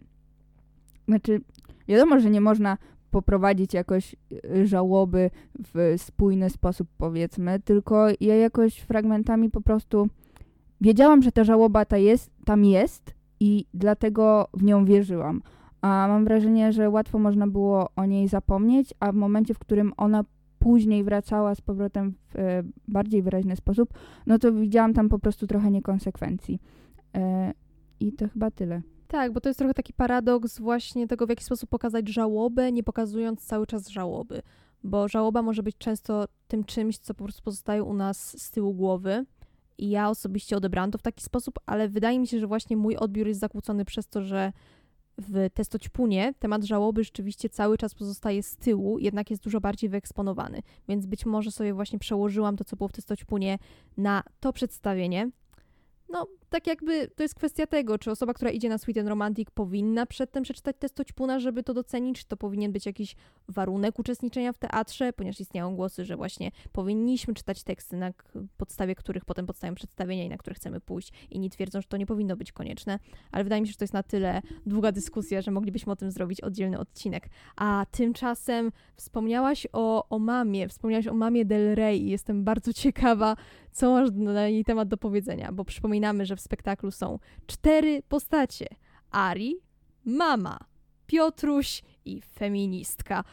znaczy 1.07 1.41
wiadomo, 1.87 2.19
że 2.19 2.29
nie 2.29 2.41
można 2.41 2.77
poprowadzić 3.11 3.73
jakoś 3.73 4.15
y, 4.45 4.67
żałoby 4.67 5.29
w 5.73 5.93
spójny 5.97 6.49
sposób, 6.49 6.87
powiedzmy, 6.97 7.59
tylko 7.59 8.07
ja 8.21 8.35
jakoś 8.35 8.77
fragmentami 8.77 9.49
po 9.49 9.61
prostu 9.61 10.07
wiedziałam, 10.81 11.21
że 11.21 11.31
ta 11.31 11.43
żałoba 11.43 11.85
ta 11.85 11.97
jest, 11.97 12.31
tam 12.45 12.65
jest 12.65 13.13
i 13.39 13.65
dlatego 13.73 14.47
w 14.53 14.63
nią 14.63 14.85
wierzyłam. 14.85 15.41
A 15.81 16.05
mam 16.07 16.25
wrażenie, 16.25 16.73
że 16.73 16.89
łatwo 16.89 17.19
można 17.19 17.47
było 17.47 17.89
o 17.95 18.05
niej 18.05 18.27
zapomnieć, 18.27 18.93
a 18.99 19.11
w 19.11 19.15
momencie, 19.15 19.53
w 19.53 19.59
którym 19.59 19.93
ona 19.97 20.23
później 20.59 21.03
wracała 21.03 21.55
z 21.55 21.61
powrotem 21.61 22.11
w 22.11 22.35
e, 22.35 22.63
bardziej 22.87 23.21
wyraźny 23.21 23.55
sposób, 23.55 23.93
no 24.25 24.39
to 24.39 24.53
widziałam 24.53 24.93
tam 24.93 25.09
po 25.09 25.19
prostu 25.19 25.47
trochę 25.47 25.71
niekonsekwencji. 25.71 26.59
E, 27.15 27.53
I 27.99 28.13
to 28.13 28.27
chyba 28.27 28.51
tyle. 28.51 28.81
Tak, 29.11 29.33
bo 29.33 29.41
to 29.41 29.49
jest 29.49 29.59
trochę 29.59 29.73
taki 29.73 29.93
paradoks 29.93 30.59
właśnie 30.59 31.07
tego, 31.07 31.25
w 31.25 31.29
jaki 31.29 31.43
sposób 31.43 31.69
pokazać 31.69 32.09
żałobę, 32.09 32.71
nie 32.71 32.83
pokazując 32.83 33.45
cały 33.45 33.67
czas 33.67 33.87
żałoby. 33.87 34.41
Bo 34.83 35.07
żałoba 35.07 35.41
może 35.41 35.63
być 35.63 35.77
często 35.77 36.25
tym 36.47 36.63
czymś, 36.63 36.97
co 36.97 37.13
po 37.13 37.23
prostu 37.23 37.43
pozostaje 37.43 37.83
u 37.83 37.93
nas 37.93 38.41
z 38.41 38.51
tyłu 38.51 38.73
głowy. 38.73 39.25
I 39.77 39.89
ja 39.89 40.09
osobiście 40.09 40.57
odebrałam 40.57 40.91
to 40.91 40.97
w 40.97 41.01
taki 41.01 41.23
sposób, 41.23 41.59
ale 41.65 41.89
wydaje 41.89 42.19
mi 42.19 42.27
się, 42.27 42.39
że 42.39 42.47
właśnie 42.47 42.77
mój 42.77 42.97
odbiór 42.97 43.27
jest 43.27 43.39
zakłócony 43.39 43.85
przez 43.85 44.07
to, 44.07 44.21
że 44.21 44.53
w 45.17 45.49
testoćpunie 45.53 46.33
temat 46.39 46.63
żałoby 46.63 47.03
rzeczywiście 47.03 47.49
cały 47.49 47.77
czas 47.77 47.95
pozostaje 47.95 48.43
z 48.43 48.57
tyłu, 48.57 48.99
jednak 48.99 49.29
jest 49.29 49.43
dużo 49.43 49.61
bardziej 49.61 49.89
wyeksponowany. 49.89 50.61
Więc 50.87 51.05
być 51.05 51.25
może 51.25 51.51
sobie 51.51 51.73
właśnie 51.73 51.99
przełożyłam 51.99 52.57
to, 52.57 52.63
co 52.63 52.75
było 52.75 52.87
w 52.87 52.93
testoćpunie 52.93 53.57
na 53.97 54.23
to 54.39 54.53
przedstawienie, 54.53 55.29
no, 56.09 56.27
tak 56.49 56.67
jakby 56.67 57.07
to 57.07 57.23
jest 57.23 57.35
kwestia 57.35 57.67
tego, 57.67 57.97
czy 57.97 58.11
osoba, 58.11 58.33
która 58.33 58.51
idzie 58.51 58.69
na 58.69 58.77
Sweet 58.77 58.97
and 58.97 59.09
Romantic 59.09 59.49
powinna 59.53 60.05
przedtem 60.05 60.43
przeczytać 60.43 60.75
test 60.79 60.99
Oćpuna, 60.99 61.39
żeby 61.39 61.63
to 61.63 61.73
docenić, 61.73 62.19
czy 62.19 62.25
to 62.25 62.37
powinien 62.37 62.71
być 62.71 62.85
jakiś 62.85 63.15
warunek 63.47 63.99
uczestniczenia 63.99 64.53
w 64.53 64.57
teatrze, 64.57 65.13
ponieważ 65.13 65.39
istnieją 65.39 65.75
głosy, 65.75 66.05
że 66.05 66.17
właśnie 66.17 66.51
powinniśmy 66.71 67.33
czytać 67.33 67.63
teksty, 67.63 67.97
na 67.97 68.11
podstawie 68.57 68.95
których 68.95 69.25
potem 69.25 69.47
powstają 69.47 69.75
przedstawienia 69.75 70.23
i 70.23 70.29
na 70.29 70.37
które 70.37 70.53
chcemy 70.53 70.81
pójść. 70.81 71.11
Inni 71.29 71.49
twierdzą, 71.49 71.81
że 71.81 71.87
to 71.87 71.97
nie 71.97 72.05
powinno 72.05 72.35
być 72.35 72.51
konieczne, 72.51 72.99
ale 73.31 73.43
wydaje 73.43 73.61
mi 73.61 73.67
się, 73.67 73.71
że 73.71 73.77
to 73.77 73.83
jest 73.83 73.93
na 73.93 74.03
tyle 74.03 74.41
długa 74.65 74.91
dyskusja, 74.91 75.41
że 75.41 75.51
moglibyśmy 75.51 75.91
o 75.91 75.95
tym 75.95 76.11
zrobić 76.11 76.41
oddzielny 76.41 76.79
odcinek. 76.79 77.29
A 77.55 77.85
tymczasem 77.91 78.71
wspomniałaś 78.95 79.67
o, 79.73 80.09
o 80.09 80.19
mamie, 80.19 80.67
wspomniałaś 80.67 81.07
o 81.07 81.13
mamie 81.13 81.45
Del 81.45 81.75
Rey 81.75 82.03
i 82.03 82.09
jestem 82.09 82.43
bardzo 82.43 82.73
ciekawa, 82.73 83.35
co 83.71 83.91
masz 83.91 84.09
na 84.11 84.47
jej 84.47 84.65
temat 84.65 84.87
do 84.87 84.97
powiedzenia, 84.97 85.51
bo 85.51 85.65
przypominamy, 85.65 86.25
że 86.25 86.35
w 86.39 86.41
spektaklu 86.41 86.91
są 86.91 87.19
cztery 87.47 88.01
postacie. 88.09 88.65
Ari, 89.11 89.55
mama, 90.05 90.59
Piotruś 91.07 91.83
i 92.05 92.21
feministka. 92.21 93.23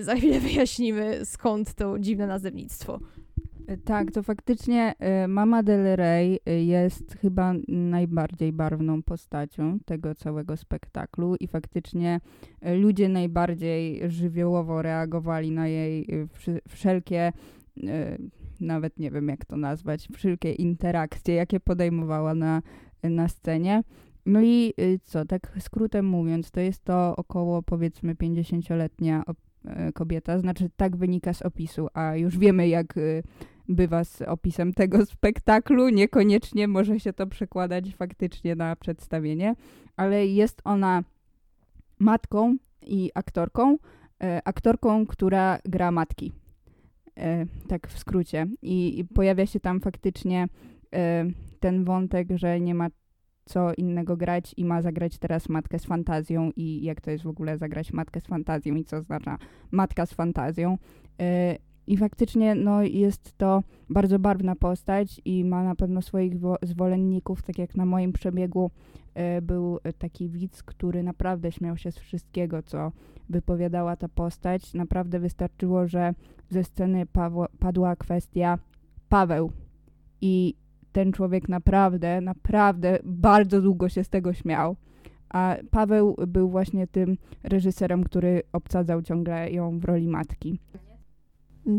Za 0.00 0.14
chwilę 0.14 0.40
wyjaśnimy, 0.50 1.24
skąd 1.24 1.74
to 1.74 1.98
dziwne 1.98 2.26
nazewnictwo. 2.26 3.00
Tak, 3.84 4.12
to 4.12 4.22
faktycznie 4.22 4.94
y, 5.24 5.28
Mama 5.28 5.62
Del 5.62 5.96
Rey 5.96 6.40
jest 6.66 7.16
chyba 7.20 7.54
najbardziej 7.68 8.52
barwną 8.52 9.02
postacią 9.02 9.78
tego 9.84 10.14
całego 10.14 10.56
spektaklu 10.56 11.36
i 11.40 11.46
faktycznie 11.46 12.20
ludzie 12.62 13.08
najbardziej 13.08 14.10
żywiołowo 14.10 14.82
reagowali 14.82 15.50
na 15.50 15.68
jej 15.68 16.06
wszelkie 16.68 17.32
nawet 18.60 18.98
nie 18.98 19.10
wiem 19.10 19.28
jak 19.28 19.44
to 19.44 19.56
nazwać, 19.56 20.08
wszelkie 20.14 20.52
interakcje, 20.52 21.34
jakie 21.34 21.60
podejmowała 21.60 22.34
na, 22.34 22.62
na 23.02 23.28
scenie. 23.28 23.82
No 24.26 24.40
i 24.42 24.72
y, 24.80 24.98
co, 25.02 25.24
tak 25.24 25.52
skrótem 25.58 26.06
mówiąc, 26.06 26.50
to 26.50 26.60
jest 26.60 26.84
to 26.84 27.16
około 27.16 27.62
powiedzmy 27.62 28.14
50-letnia 28.14 29.22
e, 29.64 29.92
kobieta, 29.92 30.38
znaczy 30.38 30.70
tak 30.76 30.96
wynika 30.96 31.32
z 31.32 31.42
opisu, 31.42 31.88
a 31.94 32.16
już 32.16 32.38
wiemy 32.38 32.68
jak 32.68 32.96
y, 32.96 33.22
bywa 33.68 34.04
z 34.04 34.22
opisem 34.22 34.72
tego 34.72 35.06
spektaklu, 35.06 35.88
niekoniecznie 35.88 36.68
może 36.68 37.00
się 37.00 37.12
to 37.12 37.26
przekładać 37.26 37.94
faktycznie 37.96 38.56
na 38.56 38.76
przedstawienie, 38.76 39.54
ale 39.96 40.26
jest 40.26 40.60
ona 40.64 41.02
matką 41.98 42.56
i 42.82 43.10
aktorką, 43.14 43.78
aktorką, 44.44 45.06
która 45.06 45.58
gra 45.64 45.90
matki. 45.90 46.32
E, 47.18 47.46
tak 47.68 47.88
w 47.88 47.98
skrócie. 47.98 48.46
I, 48.62 48.98
I, 48.98 49.04
pojawia 49.04 49.46
się 49.46 49.60
tam 49.60 49.80
faktycznie 49.80 50.48
e, 50.94 51.26
ten 51.60 51.84
wątek, 51.84 52.28
że 52.34 52.60
nie 52.60 52.74
ma 52.74 52.88
co 53.44 53.74
innego 53.74 54.16
grać 54.16 54.54
i 54.56 54.64
ma 54.64 54.82
zagrać 54.82 55.18
teraz 55.18 55.48
matkę 55.48 55.78
z 55.78 55.84
fantazją 55.84 56.50
i 56.56 56.82
jak 56.82 57.00
to 57.00 57.10
jest 57.10 57.24
w 57.24 57.28
ogóle 57.28 57.58
zagrać 57.58 57.92
matkę 57.92 58.20
z 58.20 58.26
fantazją 58.26 58.74
i 58.74 58.84
co 58.84 58.96
oznacza 58.96 59.38
matka 59.70 60.06
z 60.06 60.12
fantazją. 60.12 60.78
E, 61.20 61.56
I 61.86 61.96
faktycznie 61.96 62.54
no, 62.54 62.82
jest 62.82 63.38
to 63.38 63.62
bardzo 63.90 64.18
barwna 64.18 64.56
postać 64.56 65.20
i 65.24 65.44
ma 65.44 65.64
na 65.64 65.74
pewno 65.74 66.02
swoich 66.02 66.34
zwolenników, 66.62 67.42
tak 67.42 67.58
jak 67.58 67.76
na 67.76 67.86
moim 67.86 68.12
przebiegu 68.12 68.70
był 69.42 69.78
taki 69.98 70.28
widz, 70.28 70.62
który 70.62 71.02
naprawdę 71.02 71.52
śmiał 71.52 71.76
się 71.76 71.92
z 71.92 71.98
wszystkiego, 71.98 72.62
co 72.62 72.92
wypowiadała 73.28 73.96
ta 73.96 74.08
postać. 74.08 74.74
Naprawdę 74.74 75.20
wystarczyło, 75.20 75.86
że 75.86 76.14
ze 76.50 76.64
sceny 76.64 77.06
padła 77.58 77.96
kwestia 77.96 78.58
Paweł. 79.08 79.52
I 80.20 80.54
ten 80.92 81.12
człowiek 81.12 81.48
naprawdę, 81.48 82.20
naprawdę 82.20 82.98
bardzo 83.04 83.62
długo 83.62 83.88
się 83.88 84.04
z 84.04 84.08
tego 84.08 84.32
śmiał. 84.32 84.76
A 85.28 85.56
Paweł 85.70 86.16
był 86.26 86.50
właśnie 86.50 86.86
tym 86.86 87.16
reżyserem, 87.44 88.04
który 88.04 88.42
obsadzał 88.52 89.02
ciągle 89.02 89.50
ją 89.50 89.78
w 89.78 89.84
roli 89.84 90.08
matki. 90.08 90.58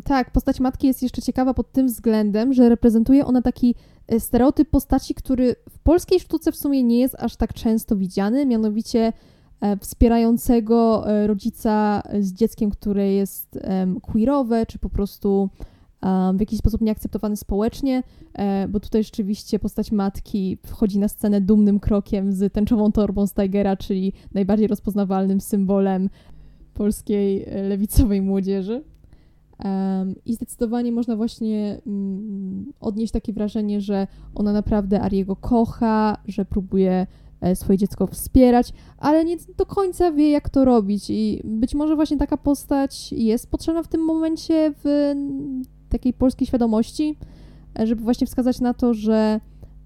Tak, 0.03 0.31
postać 0.31 0.59
matki 0.59 0.87
jest 0.87 1.03
jeszcze 1.03 1.21
ciekawa 1.21 1.53
pod 1.53 1.71
tym 1.71 1.87
względem, 1.87 2.53
że 2.53 2.69
reprezentuje 2.69 3.25
ona 3.25 3.41
taki 3.41 3.75
e, 4.07 4.19
stereotyp 4.19 4.69
postaci, 4.69 5.13
który 5.13 5.55
w 5.69 5.79
polskiej 5.79 6.19
sztuce 6.19 6.51
w 6.51 6.55
sumie 6.55 6.83
nie 6.83 6.99
jest 6.99 7.15
aż 7.19 7.35
tak 7.35 7.53
często 7.53 7.95
widziany, 7.95 8.45
mianowicie 8.45 9.13
wspierającego 9.79 11.09
e, 11.09 11.27
rodzica 11.27 12.03
z 12.19 12.33
dzieckiem, 12.33 12.71
które 12.71 13.13
jest 13.13 13.59
queerowe, 14.01 14.65
czy 14.65 14.79
po 14.79 14.89
prostu 14.89 15.49
w 16.33 16.39
jakiś 16.39 16.59
sposób 16.59 16.81
nieakceptowany 16.81 17.37
społecznie, 17.37 18.03
bo 18.69 18.79
tutaj 18.79 19.03
rzeczywiście 19.03 19.59
postać 19.59 19.91
matki 19.91 20.57
wchodzi 20.65 20.99
na 20.99 21.07
scenę 21.07 21.41
dumnym 21.41 21.79
krokiem 21.79 22.33
z 22.33 22.53
tęczową 22.53 22.91
torbą 22.91 23.27
z 23.27 23.33
czyli 23.79 24.13
najbardziej 24.33 24.67
rozpoznawalnym 24.67 25.41
symbolem 25.41 26.09
polskiej 26.73 27.45
lewicowej 27.69 28.21
młodzieży. 28.21 28.83
I 30.25 30.33
zdecydowanie 30.33 30.91
można 30.91 31.15
właśnie 31.15 31.81
mm, 31.87 32.73
odnieść 32.79 33.13
takie 33.13 33.33
wrażenie, 33.33 33.81
że 33.81 34.07
ona 34.35 34.53
naprawdę 34.53 35.01
Ariego 35.01 35.35
kocha, 35.35 36.17
że 36.27 36.45
próbuje 36.45 36.91
e, 36.91 37.07
swoje 37.53 37.77
dziecko 37.77 38.07
wspierać, 38.07 38.73
ale 38.97 39.25
nie 39.25 39.37
do 39.57 39.65
końca 39.65 40.11
wie, 40.11 40.31
jak 40.31 40.49
to 40.49 40.65
robić. 40.65 41.09
I 41.09 41.41
być 41.43 41.75
może 41.75 41.95
właśnie 41.95 42.17
taka 42.17 42.37
postać 42.37 43.11
jest 43.11 43.51
potrzebna 43.51 43.83
w 43.83 43.87
tym 43.87 44.01
momencie 44.01 44.73
w 44.83 45.13
takiej 45.89 46.13
polskiej 46.13 46.47
świadomości, 46.47 47.15
e, 47.79 47.87
żeby 47.87 48.03
właśnie 48.03 48.27
wskazać 48.27 48.59
na 48.59 48.73
to, 48.73 48.93
że 48.93 49.39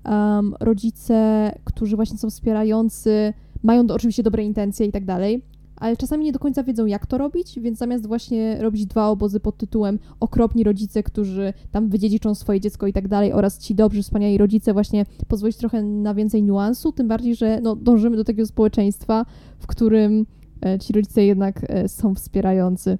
um, 0.06 0.56
rodzice, 0.60 1.52
którzy 1.64 1.96
właśnie 1.96 2.18
są 2.18 2.30
wspierający, 2.30 3.34
mają 3.64 3.88
do, 3.88 3.94
oczywiście 3.94 4.24
dobre 4.24 4.44
intencje 4.44 4.86
i 4.86 4.92
tak 4.92 5.06
dalej, 5.06 5.42
ale 5.82 5.98
czasami 5.98 6.26
nie 6.26 6.32
do 6.32 6.40
końca 6.40 6.64
wiedzą, 6.64 6.86
jak 6.86 7.06
to 7.06 7.18
robić, 7.18 7.60
więc 7.60 7.78
zamiast 7.78 8.08
właśnie 8.08 8.58
robić 8.62 8.86
dwa 8.86 9.08
obozy 9.08 9.40
pod 9.40 9.58
tytułem 9.58 10.00
okropni 10.20 10.64
rodzice, 10.64 11.04
którzy 11.04 11.54
tam 11.72 11.90
wydziedziczą 11.90 12.36
swoje 12.36 12.60
dziecko 12.60 12.88
i 12.88 12.94
tak 12.94 13.08
dalej, 13.08 13.34
oraz 13.34 13.60
ci 13.60 13.76
dobrzy, 13.76 14.04
wspaniali 14.04 14.38
rodzice, 14.38 14.74
właśnie 14.74 15.06
pozwolić 15.28 15.58
trochę 15.58 15.84
na 15.84 16.14
więcej 16.14 16.44
niuansu, 16.44 16.92
tym 16.92 17.08
bardziej, 17.08 17.36
że 17.36 17.60
no, 17.62 17.76
dążymy 17.76 18.18
do 18.18 18.24
takiego 18.24 18.46
społeczeństwa, 18.46 19.26
w 19.60 19.68
którym 19.68 20.26
e, 20.66 20.80
ci 20.80 20.94
rodzice 20.94 21.26
jednak 21.26 21.60
e, 21.70 21.88
są 21.88 22.16
wspierający. 22.16 22.98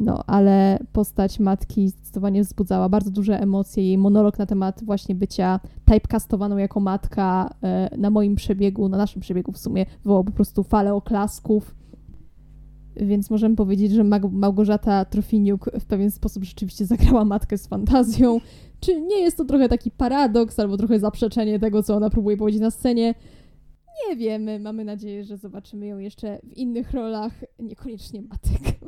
No, 0.00 0.22
ale 0.26 0.78
postać 0.92 1.40
matki 1.40 1.88
zdecydowanie 1.88 2.42
wzbudzała 2.42 2.88
bardzo 2.88 3.10
duże 3.10 3.40
emocje. 3.40 3.84
Jej 3.84 3.98
monolog 3.98 4.38
na 4.38 4.46
temat 4.46 4.84
właśnie 4.84 5.14
bycia 5.14 5.60
typecastowaną 5.84 6.56
jako 6.56 6.80
matka 6.80 7.54
e, 7.62 7.96
na 7.98 8.10
moim 8.10 8.34
przebiegu, 8.34 8.88
na 8.88 8.96
naszym 8.96 9.22
przebiegu 9.22 9.52
w 9.52 9.58
sumie, 9.58 9.86
wywołał 10.02 10.24
po 10.24 10.32
prostu 10.32 10.62
falę 10.62 10.94
oklasków 10.94 11.74
więc 13.00 13.30
możemy 13.30 13.56
powiedzieć, 13.56 13.92
że 13.92 14.04
Małgorzata 14.30 15.04
Trofiniuk 15.04 15.70
w 15.80 15.84
pewien 15.84 16.10
sposób 16.10 16.44
rzeczywiście 16.44 16.86
zagrała 16.86 17.24
matkę 17.24 17.58
z 17.58 17.66
fantazją. 17.66 18.40
Czy 18.80 19.00
nie 19.00 19.20
jest 19.20 19.36
to 19.36 19.44
trochę 19.44 19.68
taki 19.68 19.90
paradoks 19.90 20.58
albo 20.58 20.76
trochę 20.76 20.98
zaprzeczenie 20.98 21.58
tego, 21.58 21.82
co 21.82 21.96
ona 21.96 22.10
próbuje 22.10 22.36
powiedzieć 22.36 22.60
na 22.60 22.70
scenie? 22.70 23.14
Nie 24.08 24.16
wiemy. 24.16 24.58
Mamy 24.60 24.84
nadzieję, 24.84 25.24
że 25.24 25.36
zobaczymy 25.36 25.86
ją 25.86 25.98
jeszcze 25.98 26.40
w 26.44 26.56
innych 26.56 26.92
rolach, 26.92 27.32
niekoniecznie 27.58 28.22
matek. 28.22 28.78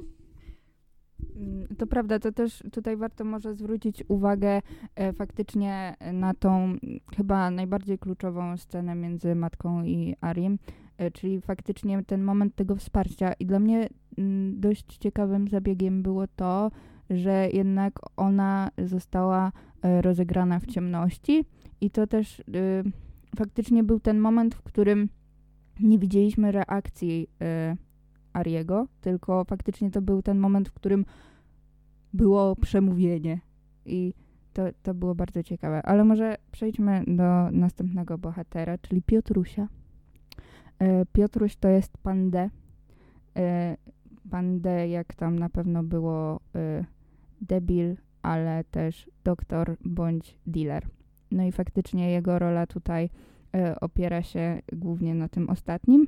Mm, 1.36 1.68
to 1.78 1.86
prawda, 1.86 2.18
to 2.18 2.32
też 2.32 2.62
tutaj 2.72 2.96
warto 2.96 3.24
może 3.24 3.54
zwrócić 3.54 4.04
uwagę 4.08 4.62
e, 4.94 5.12
faktycznie 5.12 5.96
na 6.12 6.34
tą 6.34 6.76
chyba 7.16 7.50
najbardziej 7.50 7.98
kluczową 7.98 8.56
scenę 8.56 8.94
między 8.94 9.34
matką 9.34 9.84
i 9.84 10.16
Arim, 10.20 10.58
czyli 11.12 11.40
faktycznie 11.40 12.04
ten 12.04 12.22
moment 12.22 12.54
tego 12.54 12.76
wsparcia. 12.76 13.32
I 13.32 13.46
dla 13.46 13.58
mnie 13.58 13.88
mm, 14.18 14.60
dość 14.60 14.98
ciekawym 14.98 15.48
zabiegiem 15.48 16.02
było 16.02 16.26
to, 16.26 16.70
że 17.10 17.48
jednak 17.52 17.92
ona 18.16 18.70
została 18.78 19.52
e, 19.82 20.02
rozegrana 20.02 20.60
w 20.60 20.66
ciemności 20.66 21.44
i 21.80 21.90
to 21.90 22.06
też 22.06 22.42
faktycznie 23.36 23.84
był 23.84 24.00
ten 24.00 24.18
moment, 24.18 24.54
w 24.54 24.62
którym 24.62 25.08
nie 25.80 25.98
widzieliśmy 25.98 26.52
reakcji 26.52 27.28
Ariego, 28.32 28.86
tylko 29.00 29.44
faktycznie 29.44 29.90
to 29.90 30.02
był 30.02 30.22
ten 30.22 30.38
moment, 30.38 30.68
w 30.68 30.72
którym 30.72 31.04
było 32.12 32.56
przemówienie. 32.56 33.40
I 33.86 34.14
to, 34.52 34.62
to 34.82 34.94
było 34.94 35.14
bardzo 35.14 35.42
ciekawe. 35.42 35.82
Ale 35.82 36.04
może 36.04 36.36
przejdźmy 36.52 37.04
do 37.06 37.50
następnego 37.50 38.18
bohatera, 38.18 38.78
czyli 38.78 39.02
Piotrusia. 39.02 39.68
E, 40.80 41.06
Piotruś 41.06 41.56
to 41.56 41.68
jest 41.68 41.98
pan 41.98 42.30
D. 42.30 42.50
E, 43.36 43.76
pan 44.30 44.60
D, 44.60 44.88
jak 44.88 45.14
tam 45.14 45.38
na 45.38 45.48
pewno 45.48 45.82
było 45.82 46.40
e, 46.54 46.84
debil, 47.40 47.96
ale 48.22 48.64
też 48.64 49.10
doktor 49.24 49.76
bądź 49.84 50.36
dealer. 50.46 50.86
No 51.30 51.42
i 51.42 51.52
faktycznie 51.52 52.10
jego 52.10 52.38
rola 52.38 52.66
tutaj 52.66 53.10
opiera 53.80 54.22
się 54.22 54.62
głównie 54.72 55.14
na 55.14 55.28
tym 55.28 55.50
ostatnim, 55.50 56.06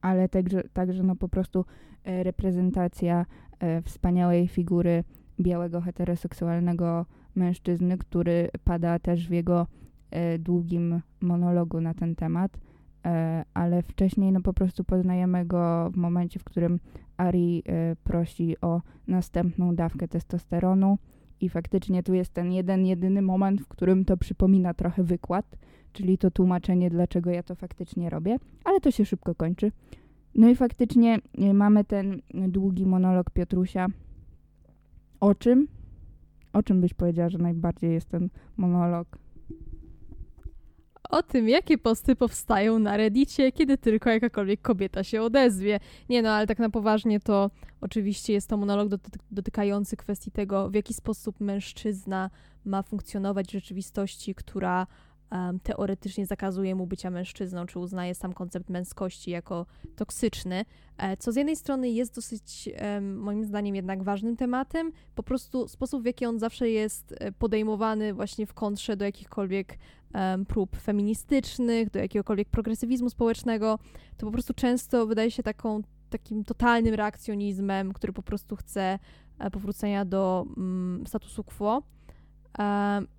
ale 0.00 0.28
także, 0.28 0.62
także 0.72 1.02
no 1.02 1.16
po 1.16 1.28
prostu 1.28 1.64
reprezentacja 2.04 3.26
wspaniałej 3.84 4.48
figury 4.48 5.04
białego 5.40 5.80
heteroseksualnego 5.80 7.06
mężczyzny, 7.34 7.98
który 7.98 8.48
pada 8.64 8.98
też 8.98 9.28
w 9.28 9.32
jego 9.32 9.66
długim 10.38 11.00
monologu 11.20 11.80
na 11.80 11.94
ten 11.94 12.14
temat, 12.14 12.58
ale 13.54 13.82
wcześniej 13.82 14.32
no 14.32 14.40
po 14.40 14.52
prostu 14.52 14.84
poznajemy 14.84 15.46
go 15.46 15.90
w 15.90 15.96
momencie, 15.96 16.38
w 16.38 16.44
którym 16.44 16.80
Ari 17.16 17.62
e, 17.66 17.96
prosi 18.04 18.60
o 18.60 18.80
następną 19.06 19.74
dawkę 19.74 20.08
testosteronu 20.08 20.98
i 21.40 21.48
faktycznie 21.48 22.02
tu 22.02 22.14
jest 22.14 22.32
ten 22.32 22.52
jeden, 22.52 22.86
jedyny 22.86 23.22
moment, 23.22 23.60
w 23.60 23.68
którym 23.68 24.04
to 24.04 24.16
przypomina 24.16 24.74
trochę 24.74 25.02
wykład, 25.02 25.56
czyli 25.92 26.18
to 26.18 26.30
tłumaczenie, 26.30 26.90
dlaczego 26.90 27.30
ja 27.30 27.42
to 27.42 27.54
faktycznie 27.54 28.10
robię, 28.10 28.36
ale 28.64 28.80
to 28.80 28.90
się 28.90 29.04
szybko 29.04 29.34
kończy. 29.34 29.72
No 30.34 30.48
i 30.48 30.56
faktycznie 30.56 31.18
y, 31.38 31.54
mamy 31.54 31.84
ten 31.84 32.20
długi 32.34 32.86
monolog 32.86 33.30
Piotrusia. 33.30 33.86
O 35.20 35.34
czym? 35.34 35.68
O 36.52 36.62
czym 36.62 36.80
byś 36.80 36.94
powiedziała, 36.94 37.28
że 37.28 37.38
najbardziej 37.38 37.92
jest 37.92 38.08
ten 38.08 38.28
monolog? 38.56 39.18
O 41.08 41.22
tym, 41.22 41.48
jakie 41.48 41.78
posty 41.78 42.16
powstają 42.16 42.78
na 42.78 42.96
Reddicie, 42.96 43.52
kiedy 43.52 43.78
tylko 43.78 44.10
jakakolwiek 44.10 44.62
kobieta 44.62 45.04
się 45.04 45.22
odezwie. 45.22 45.80
Nie 46.08 46.22
no, 46.22 46.30
ale 46.30 46.46
tak 46.46 46.58
na 46.58 46.70
poważnie 46.70 47.20
to 47.20 47.50
oczywiście 47.80 48.32
jest 48.32 48.48
to 48.48 48.56
monolog 48.56 48.88
dotykający 49.30 49.96
kwestii 49.96 50.30
tego, 50.30 50.70
w 50.70 50.74
jaki 50.74 50.94
sposób 50.94 51.40
mężczyzna 51.40 52.30
ma 52.64 52.82
funkcjonować 52.82 53.46
w 53.46 53.52
rzeczywistości, 53.52 54.34
która 54.34 54.86
um, 55.32 55.60
teoretycznie 55.60 56.26
zakazuje 56.26 56.74
mu 56.74 56.86
bycia 56.86 57.10
mężczyzną, 57.10 57.66
czy 57.66 57.78
uznaje 57.78 58.14
sam 58.14 58.32
koncept 58.32 58.70
męskości 58.70 59.30
jako 59.30 59.66
toksyczny, 59.96 60.64
e, 60.98 61.16
co 61.16 61.32
z 61.32 61.36
jednej 61.36 61.56
strony 61.56 61.90
jest 61.90 62.14
dosyć, 62.14 62.68
um, 62.94 63.18
moim 63.18 63.44
zdaniem, 63.44 63.74
jednak 63.74 64.02
ważnym 64.02 64.36
tematem, 64.36 64.92
po 65.14 65.22
prostu 65.22 65.68
sposób, 65.68 66.02
w 66.02 66.06
jaki 66.06 66.26
on 66.26 66.38
zawsze 66.38 66.70
jest 66.70 67.14
e, 67.18 67.32
podejmowany 67.32 68.14
właśnie 68.14 68.46
w 68.46 68.54
kontrze 68.54 68.96
do 68.96 69.04
jakichkolwiek 69.04 69.78
prób 70.48 70.76
feministycznych, 70.76 71.90
do 71.90 71.98
jakiegokolwiek 71.98 72.48
progresywizmu 72.48 73.10
społecznego, 73.10 73.78
to 74.16 74.26
po 74.26 74.32
prostu 74.32 74.54
często 74.54 75.06
wydaje 75.06 75.30
się 75.30 75.42
taką, 75.42 75.82
takim 76.10 76.44
totalnym 76.44 76.94
reakcjonizmem, 76.94 77.92
który 77.92 78.12
po 78.12 78.22
prostu 78.22 78.56
chce 78.56 78.98
e, 79.38 79.50
powrócenia 79.50 80.04
do 80.04 80.46
mm, 80.56 81.06
statusu 81.06 81.44
quo. 81.44 81.82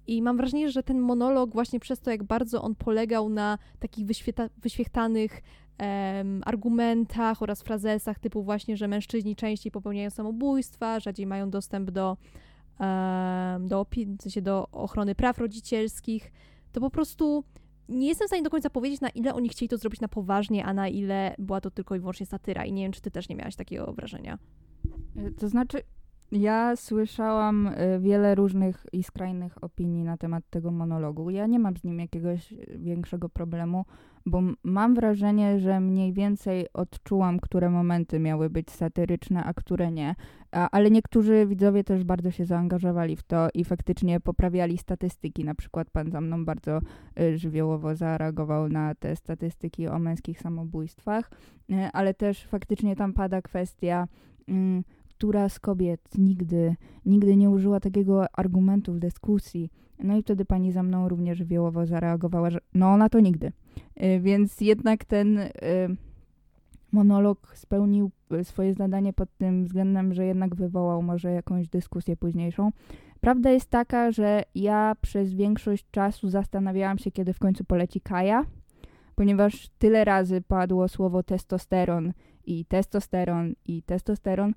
I 0.08 0.21
mam 0.21 0.38
wrażenie, 0.38 0.71
że 0.71 0.84
ten 0.84 1.00
monolog, 1.00 1.54
właśnie 1.54 1.80
przez 1.80 2.00
to, 2.00 2.12
jak 2.12 2.23
bardzo 2.23 2.62
on 2.62 2.76
polegał 2.76 3.30
na 3.30 3.58
takich 3.80 4.06
wyświechtanych 4.58 5.41
um, 5.80 6.41
argumentach 6.45 7.41
oraz 7.41 7.62
frazesach, 7.62 8.19
typu 8.19 8.43
właśnie, 8.43 8.78
że 8.78 8.88
mężczyźni 8.88 9.36
częściej 9.36 9.71
popełniają 9.71 10.10
samobójstwa, 10.10 11.00
rzadziej 11.00 11.28
mają 11.28 11.50
dostęp 11.50 11.91
do, 11.91 12.17
do, 13.60 13.82
opi- 13.82 14.17
w 14.17 14.21
sensie 14.21 14.41
do 14.41 14.67
ochrony 14.71 15.15
praw 15.15 15.38
rodzicielskich, 15.38 16.32
to 16.78 16.82
po 16.82 16.90
prostu 16.90 17.44
nie 17.90 18.08
jestem 18.08 18.26
w 18.26 18.30
stanie 18.30 18.44
do 18.44 18.50
końca 18.50 18.70
powiedzieć, 18.70 19.02
na 19.02 19.10
ile 19.10 19.34
oni 19.34 19.50
chcieli 19.50 19.70
to 19.70 19.78
zrobić 19.78 20.02
na 20.02 20.08
poważnie, 20.08 20.66
a 20.66 20.74
na 20.74 20.88
ile 20.88 21.36
była 21.40 21.62
to 21.62 21.72
tylko 21.72 21.96
i 21.96 22.00
wyłącznie 22.00 22.26
satyra. 22.26 22.66
I 22.66 22.74
nie 22.74 22.84
wiem, 22.84 22.92
czy 22.92 23.02
ty 23.02 23.12
też 23.12 23.30
nie 23.30 23.36
miałaś 23.36 23.56
takiego 23.56 23.94
wrażenia. 23.94 24.38
To 25.40 25.50
znaczy, 25.50 25.82
ja 26.32 26.76
słyszałam 26.76 27.68
y, 27.68 28.00
wiele 28.00 28.36
różnych 28.36 28.86
i 28.92 29.04
skrajnych 29.04 29.63
opinii 29.63 30.04
na 30.04 30.18
temat 30.18 30.44
tego 30.50 30.72
monologu. 30.72 31.30
Ja 31.30 31.48
nie 31.48 31.60
mam 31.60 31.78
z 31.78 31.84
nim 31.84 32.00
jakiegoś 32.00 32.54
większego 32.76 33.30
problemu, 33.30 33.86
bo 34.28 34.42
mam 34.63 34.96
wrażenie, 34.96 35.60
że 35.60 35.80
mniej 35.80 36.13
więcej 36.13 36.68
odczułam, 36.74 37.40
które 37.40 37.70
momenty 37.70 38.20
miały 38.20 38.50
być 38.50 38.72
satyryczne, 38.72 39.44
a 39.44 39.54
które 39.54 39.92
nie. 39.92 40.16
A, 40.52 40.70
ale 40.72 40.92
niektórzy 40.92 41.46
widzowie 41.46 41.84
też 41.84 42.04
bardzo 42.04 42.32
się 42.32 42.46
zaangażowali 42.46 43.16
w 43.16 43.24
to 43.24 43.48
i 43.54 43.63
faktycznie 43.63 44.20
poprawiali 44.20 44.78
statystyki. 44.78 45.44
Na 45.44 45.56
przykład 45.56 45.90
pan 45.90 46.12
za 46.12 46.22
mną 46.22 46.46
bardzo 46.46 46.80
y, 47.20 47.38
żywiołowo 47.38 47.96
zareagował 47.96 48.70
na 48.70 48.96
te 48.96 49.16
statystyki 49.16 49.88
o 49.88 50.00
męskich 50.00 50.40
samobójstwach, 50.40 51.32
y, 51.72 51.76
ale 51.94 52.13
też 52.13 52.46
faktycznie 52.46 52.96
tam 52.96 53.13
pada 53.13 53.42
kwestia. 53.42 54.08
Y, 54.50 54.84
która 55.18 55.50
z 55.50 55.60
kobiet 55.60 56.02
nigdy, 56.18 56.76
nigdy 57.06 57.36
nie 57.36 57.50
użyła 57.50 57.80
takiego 57.80 58.26
argumentu 58.34 58.94
w 58.94 59.00
dyskusji. 59.00 59.70
No 60.04 60.18
i 60.18 60.22
wtedy 60.22 60.46
pani 60.46 60.72
za 60.72 60.84
mną 60.84 61.10
również 61.10 61.44
wiełowo 61.44 61.86
zareagowała, 61.86 62.50
że 62.50 62.60
no 62.74 62.94
ona 62.94 63.10
to 63.10 63.20
nigdy. 63.20 63.52
Y, 64.04 64.20
więc 64.20 64.62
jednak 64.62 65.06
ten 65.06 65.38
y, 65.38 65.52
monolog 66.92 67.52
spełnił 67.56 68.12
y, 68.34 68.44
swoje 68.44 68.74
zadanie 68.74 69.14
pod 69.14 69.38
tym 69.38 69.66
względem, 69.66 70.14
że 70.14 70.26
jednak 70.26 70.56
wywołał 70.56 71.02
może 71.02 71.32
jakąś 71.32 71.70
dyskusję 71.70 72.18
późniejszą. 72.18 72.72
Prawda 73.22 73.52
jest 73.52 73.70
taka, 73.70 74.12
że 74.12 74.44
ja 74.56 74.96
przez 75.02 75.34
większość 75.34 75.86
czasu 75.92 76.30
zastanawiałam 76.30 76.98
się, 76.98 77.12
kiedy 77.12 77.34
w 77.34 77.40
końcu 77.40 77.64
poleci 77.64 78.02
Kaja, 78.02 78.46
ponieważ 79.16 79.70
tyle 79.78 80.06
razy 80.06 80.42
padło 80.42 80.88
słowo 80.88 81.24
testosteron 81.24 82.14
i 82.46 82.66
testosteron 82.66 83.54
i 83.66 83.84
testosteron, 83.84 84.54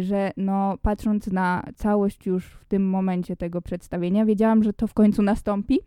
że 0.00 0.32
no 0.36 0.78
patrząc 0.82 1.26
na 1.26 1.64
całość 1.76 2.26
już 2.26 2.46
w 2.46 2.64
tym 2.64 2.88
momencie 2.88 3.36
tego 3.36 3.62
przedstawienia, 3.62 4.24
wiedziałam, 4.24 4.62
że 4.62 4.72
to 4.72 4.86
w 4.86 4.94
końcu 4.94 5.22
nastąpi. 5.22 5.80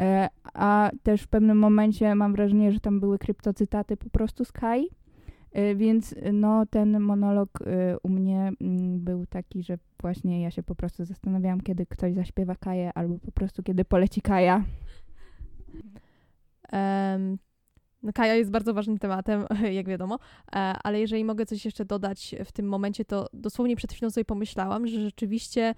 E, 0.00 0.28
a 0.54 0.90
też 1.02 1.22
w 1.22 1.28
pewnym 1.28 1.58
momencie 1.58 2.14
mam 2.14 2.32
wrażenie, 2.32 2.72
że 2.72 2.80
tam 2.80 3.00
były 3.00 3.18
kryptocytaty 3.18 3.96
po 3.96 4.10
prostu 4.10 4.44
Kai. 4.52 4.88
E, 5.52 5.74
więc 5.74 6.14
no 6.32 6.66
ten 6.66 7.00
monolog 7.00 7.48
e, 7.66 7.98
u 8.02 8.08
mnie 8.08 8.52
mm, 8.60 9.00
był 9.00 9.26
taki, 9.26 9.62
że 9.62 9.78
właśnie 10.00 10.42
ja 10.42 10.50
się 10.50 10.62
po 10.62 10.74
prostu 10.74 11.04
zastanawiałam, 11.04 11.60
kiedy 11.60 11.86
ktoś 11.86 12.14
zaśpiewa 12.14 12.54
Kaję, 12.54 12.90
albo 12.94 13.18
po 13.18 13.32
prostu 13.32 13.62
kiedy 13.62 13.84
poleci 13.84 14.22
Kaja. 14.22 14.64
Um, 16.72 17.38
no 18.02 18.12
Kaja 18.12 18.34
jest 18.34 18.50
bardzo 18.50 18.74
ważnym 18.74 18.98
tematem, 18.98 19.46
jak 19.78 19.88
wiadomo, 19.88 20.18
e, 20.52 20.56
ale 20.82 21.00
jeżeli 21.00 21.24
mogę 21.24 21.46
coś 21.46 21.64
jeszcze 21.64 21.84
dodać 21.84 22.34
w 22.44 22.52
tym 22.52 22.68
momencie, 22.68 23.04
to 23.04 23.26
dosłownie 23.32 23.76
przed 23.76 23.92
chwilą 23.92 24.10
sobie 24.10 24.24
pomyślałam, 24.24 24.86
że 24.86 25.00
rzeczywiście 25.00 25.74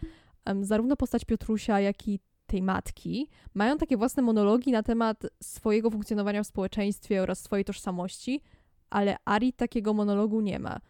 zarówno 0.61 0.96
postać 0.96 1.24
Piotrusia, 1.24 1.80
jak 1.80 2.08
i 2.08 2.20
tej 2.46 2.62
matki 2.62 3.28
mają 3.54 3.78
takie 3.78 3.96
własne 3.96 4.22
monologi 4.22 4.72
na 4.72 4.82
temat 4.82 5.26
swojego 5.42 5.90
funkcjonowania 5.90 6.42
w 6.42 6.46
społeczeństwie 6.46 7.22
oraz 7.22 7.38
swojej 7.38 7.64
tożsamości, 7.64 8.40
ale 8.90 9.16
Ari 9.24 9.52
takiego 9.52 9.94
monologu 9.94 10.40
nie 10.40 10.58
ma. 10.58 10.80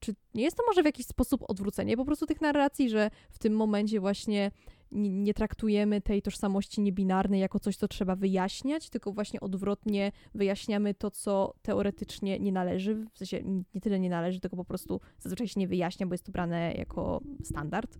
Czy 0.00 0.14
nie 0.34 0.42
jest 0.42 0.56
to 0.56 0.62
może 0.66 0.82
w 0.82 0.86
jakiś 0.86 1.06
sposób 1.06 1.44
odwrócenie 1.48 1.96
po 1.96 2.04
prostu 2.04 2.26
tych 2.26 2.40
narracji, 2.40 2.90
że 2.90 3.10
w 3.30 3.38
tym 3.38 3.52
momencie 3.56 4.00
właśnie 4.00 4.50
nie, 4.92 5.34
traktujemy 5.34 6.00
tej 6.00 6.22
tożsamości 6.22 6.80
niebinarnej 6.80 7.40
jako 7.40 7.60
coś, 7.60 7.76
co 7.76 7.88
trzeba 7.88 8.16
wyjaśniać, 8.16 8.90
tylko 8.90 9.12
właśnie 9.12 9.40
odwrotnie 9.40 10.12
wyjaśniamy 10.34 10.94
to, 10.94 11.10
co 11.10 11.54
teoretycznie 11.62 12.38
nie 12.38 12.52
należy, 12.52 13.06
w 13.12 13.18
sensie 13.18 13.42
nie 13.74 13.80
tyle 13.80 14.00
nie 14.00 14.10
należy, 14.10 14.40
tylko 14.40 14.56
po 14.56 14.64
prostu 14.64 15.00
zazwyczaj 15.18 15.48
się 15.48 15.60
nie 15.60 15.68
wyjaśnia, 15.68 16.06
bo 16.06 16.14
jest 16.14 16.24
to 16.24 16.32
brane 16.32 16.74
jako 16.74 17.20
standard. 17.44 17.98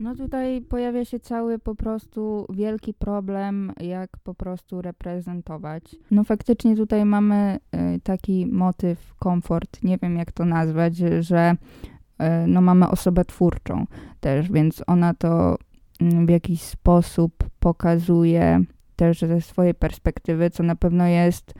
No 0.00 0.14
tutaj 0.14 0.60
pojawia 0.60 1.04
się 1.04 1.20
cały 1.20 1.58
po 1.58 1.74
prostu 1.74 2.46
wielki 2.50 2.94
problem, 2.94 3.72
jak 3.80 4.10
po 4.18 4.34
prostu 4.34 4.82
reprezentować. 4.82 5.96
No 6.10 6.24
faktycznie 6.24 6.76
tutaj 6.76 7.04
mamy 7.04 7.58
y, 7.96 8.00
taki 8.00 8.46
motyw, 8.46 9.14
komfort, 9.14 9.82
nie 9.82 9.98
wiem 9.98 10.16
jak 10.16 10.32
to 10.32 10.44
nazwać, 10.44 10.96
że 11.20 11.52
y, 11.52 12.24
no 12.46 12.60
mamy 12.60 12.88
osobę 12.88 13.24
twórczą 13.24 13.86
też, 14.20 14.52
więc 14.52 14.82
ona 14.86 15.14
to 15.14 15.56
w 16.00 16.28
jakiś 16.28 16.62
sposób 16.62 17.50
pokazuje 17.60 18.64
też 18.96 19.20
ze 19.20 19.40
swojej 19.40 19.74
perspektywy, 19.74 20.50
co 20.50 20.62
na 20.62 20.76
pewno 20.76 21.06
jest 21.06 21.54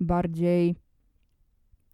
bardziej 0.00 0.74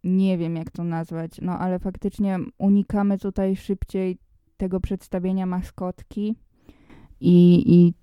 nie 0.03 0.37
wiem 0.37 0.55
jak 0.55 0.71
to 0.71 0.83
nazwać, 0.83 1.41
no 1.41 1.59
ale 1.59 1.79
faktycznie 1.79 2.39
unikamy 2.57 3.17
tutaj 3.17 3.55
szybciej 3.55 4.17
tego 4.57 4.79
przedstawienia 4.79 5.45
maskotki 5.45 6.35
i, 7.19 7.63
i 7.75 7.93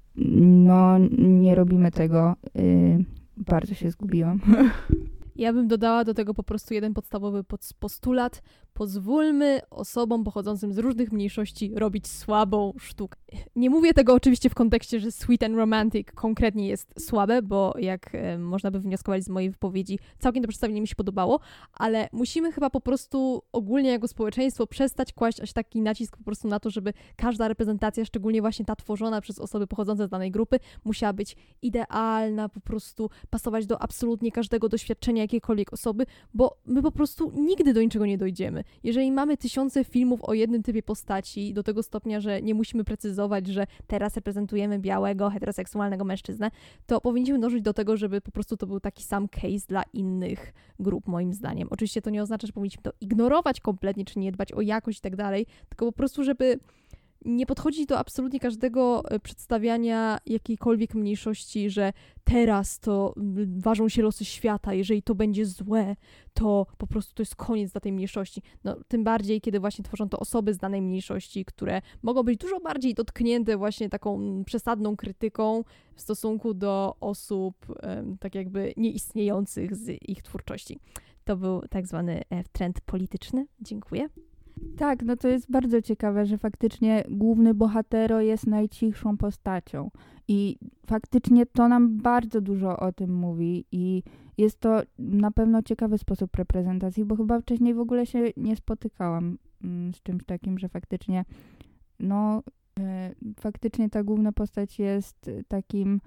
no 0.46 0.98
nie 1.18 1.54
robimy 1.54 1.90
tego. 1.90 2.36
Yy, 2.54 3.04
bardzo 3.36 3.74
się 3.74 3.90
zgubiłam. 3.90 4.40
Ja 5.36 5.52
bym 5.52 5.68
dodała 5.68 6.04
do 6.04 6.14
tego 6.14 6.34
po 6.34 6.42
prostu 6.42 6.74
jeden 6.74 6.94
podstawowy 6.94 7.44
postulat. 7.78 8.42
Pozwólmy 8.76 9.60
osobom 9.70 10.24
pochodzącym 10.24 10.72
z 10.72 10.78
różnych 10.78 11.12
mniejszości 11.12 11.72
robić 11.74 12.08
słabą 12.08 12.72
sztukę. 12.78 13.18
Nie 13.56 13.70
mówię 13.70 13.94
tego 13.94 14.14
oczywiście 14.14 14.50
w 14.50 14.54
kontekście, 14.54 15.00
że 15.00 15.12
Sweet 15.12 15.42
and 15.42 15.56
Romantic 15.56 16.08
konkretnie 16.14 16.68
jest 16.68 17.06
słabe, 17.06 17.42
bo 17.42 17.74
jak 17.78 18.14
e, 18.14 18.38
można 18.38 18.70
by 18.70 18.80
wnioskować 18.80 19.24
z 19.24 19.28
mojej 19.28 19.50
wypowiedzi, 19.50 19.98
całkiem 20.18 20.42
to 20.42 20.48
przedstawienie 20.48 20.80
mi 20.80 20.88
się 20.88 20.94
podobało, 20.94 21.40
ale 21.72 22.08
musimy 22.12 22.52
chyba 22.52 22.70
po 22.70 22.80
prostu 22.80 23.42
ogólnie 23.52 23.90
jako 23.90 24.08
społeczeństwo 24.08 24.66
przestać 24.66 25.12
kłaść 25.12 25.40
aż 25.40 25.52
taki 25.52 25.80
nacisk 25.80 26.16
po 26.16 26.24
prostu 26.24 26.48
na 26.48 26.60
to, 26.60 26.70
żeby 26.70 26.92
każda 27.16 27.48
reprezentacja, 27.48 28.04
szczególnie 28.04 28.40
właśnie 28.40 28.64
ta 28.64 28.76
tworzona 28.76 29.20
przez 29.20 29.38
osoby 29.38 29.66
pochodzące 29.66 30.06
z 30.06 30.10
danej 30.10 30.30
grupy, 30.30 30.58
musiała 30.84 31.12
być 31.12 31.36
idealna, 31.62 32.48
po 32.48 32.60
prostu 32.60 33.10
pasować 33.30 33.66
do 33.66 33.82
absolutnie 33.82 34.32
każdego 34.32 34.68
doświadczenia 34.68 35.22
jakiejkolwiek 35.22 35.72
osoby, 35.72 36.06
bo 36.34 36.56
my 36.66 36.82
po 36.82 36.92
prostu 36.92 37.32
nigdy 37.36 37.72
do 37.72 37.82
niczego 37.82 38.06
nie 38.06 38.18
dojdziemy. 38.18 38.65
Jeżeli 38.84 39.12
mamy 39.12 39.36
tysiące 39.36 39.84
filmów 39.84 40.20
o 40.24 40.34
jednym 40.34 40.62
typie 40.62 40.82
postaci, 40.82 41.54
do 41.54 41.62
tego 41.62 41.82
stopnia, 41.82 42.20
że 42.20 42.42
nie 42.42 42.54
musimy 42.54 42.84
precyzować, 42.84 43.46
że 43.46 43.66
teraz 43.86 44.14
reprezentujemy 44.14 44.78
białego, 44.78 45.30
heteroseksualnego 45.30 46.04
mężczyznę, 46.04 46.50
to 46.86 47.00
powinniśmy 47.00 47.38
dążyć 47.38 47.62
do 47.62 47.74
tego, 47.74 47.96
żeby 47.96 48.20
po 48.20 48.30
prostu 48.30 48.56
to 48.56 48.66
był 48.66 48.80
taki 48.80 49.02
sam 49.02 49.28
case 49.28 49.66
dla 49.68 49.82
innych 49.92 50.52
grup, 50.78 51.06
moim 51.06 51.32
zdaniem. 51.32 51.68
Oczywiście 51.70 52.02
to 52.02 52.10
nie 52.10 52.22
oznacza, 52.22 52.46
że 52.46 52.52
powinniśmy 52.52 52.82
to 52.82 52.90
ignorować 53.00 53.60
kompletnie, 53.60 54.04
czy 54.04 54.18
nie 54.18 54.32
dbać 54.32 54.52
o 54.52 54.60
jakość 54.60 54.98
i 54.98 55.02
tak 55.02 55.16
dalej, 55.16 55.46
tylko 55.68 55.86
po 55.86 55.92
prostu, 55.92 56.24
żeby 56.24 56.58
nie 57.26 57.46
podchodzi 57.46 57.86
do 57.86 57.98
absolutnie 57.98 58.40
każdego 58.40 59.02
e, 59.10 59.20
przedstawiania 59.20 60.18
jakiejkolwiek 60.26 60.94
mniejszości, 60.94 61.70
że 61.70 61.92
teraz 62.24 62.78
to 62.78 63.14
ważą 63.56 63.88
się 63.88 64.02
losy 64.02 64.24
świata, 64.24 64.74
jeżeli 64.74 65.02
to 65.02 65.14
będzie 65.14 65.46
złe, 65.46 65.96
to 66.34 66.66
po 66.78 66.86
prostu 66.86 67.14
to 67.14 67.22
jest 67.22 67.36
koniec 67.36 67.72
dla 67.72 67.80
tej 67.80 67.92
mniejszości. 67.92 68.42
No, 68.64 68.76
tym 68.88 69.04
bardziej, 69.04 69.40
kiedy 69.40 69.60
właśnie 69.60 69.84
tworzą 69.84 70.08
to 70.08 70.18
osoby 70.18 70.54
z 70.54 70.58
danej 70.58 70.82
mniejszości, 70.82 71.44
które 71.44 71.82
mogą 72.02 72.22
być 72.22 72.38
dużo 72.38 72.60
bardziej 72.60 72.94
dotknięte 72.94 73.56
właśnie 73.56 73.88
taką 73.88 74.42
przesadną 74.44 74.96
krytyką 74.96 75.64
w 75.94 76.00
stosunku 76.00 76.54
do 76.54 76.96
osób 77.00 77.66
tak 78.20 78.34
jakby 78.34 78.74
nieistniejących 78.76 79.76
z 79.76 80.02
ich 80.08 80.22
twórczości. 80.22 80.78
To 81.24 81.36
był 81.36 81.62
tak 81.70 81.86
zwany 81.86 82.22
e, 82.30 82.44
trend 82.52 82.80
polityczny. 82.80 83.46
Dziękuję. 83.60 84.08
Tak, 84.76 85.02
no 85.02 85.16
to 85.16 85.28
jest 85.28 85.50
bardzo 85.50 85.82
ciekawe, 85.82 86.26
że 86.26 86.38
faktycznie 86.38 87.04
główny 87.10 87.54
bohatero 87.54 88.20
jest 88.20 88.46
najcichszą 88.46 89.16
postacią. 89.16 89.90
I 90.28 90.58
faktycznie 90.86 91.46
to 91.46 91.68
nam 91.68 91.96
bardzo 91.98 92.40
dużo 92.40 92.76
o 92.76 92.92
tym 92.92 93.14
mówi 93.14 93.64
i 93.72 94.02
jest 94.38 94.60
to 94.60 94.82
na 94.98 95.30
pewno 95.30 95.62
ciekawy 95.62 95.98
sposób 95.98 96.36
reprezentacji, 96.36 97.04
bo 97.04 97.16
chyba 97.16 97.40
wcześniej 97.40 97.74
w 97.74 97.80
ogóle 97.80 98.06
się 98.06 98.24
nie 98.36 98.56
spotykałam 98.56 99.38
mm, 99.64 99.94
z 99.94 100.02
czymś 100.02 100.24
takim, 100.24 100.58
że 100.58 100.68
faktycznie 100.68 101.24
no 102.00 102.42
e, 102.78 103.14
faktycznie 103.40 103.90
ta 103.90 104.04
główna 104.04 104.32
postać 104.32 104.78
jest 104.78 105.30
takim 105.48 106.00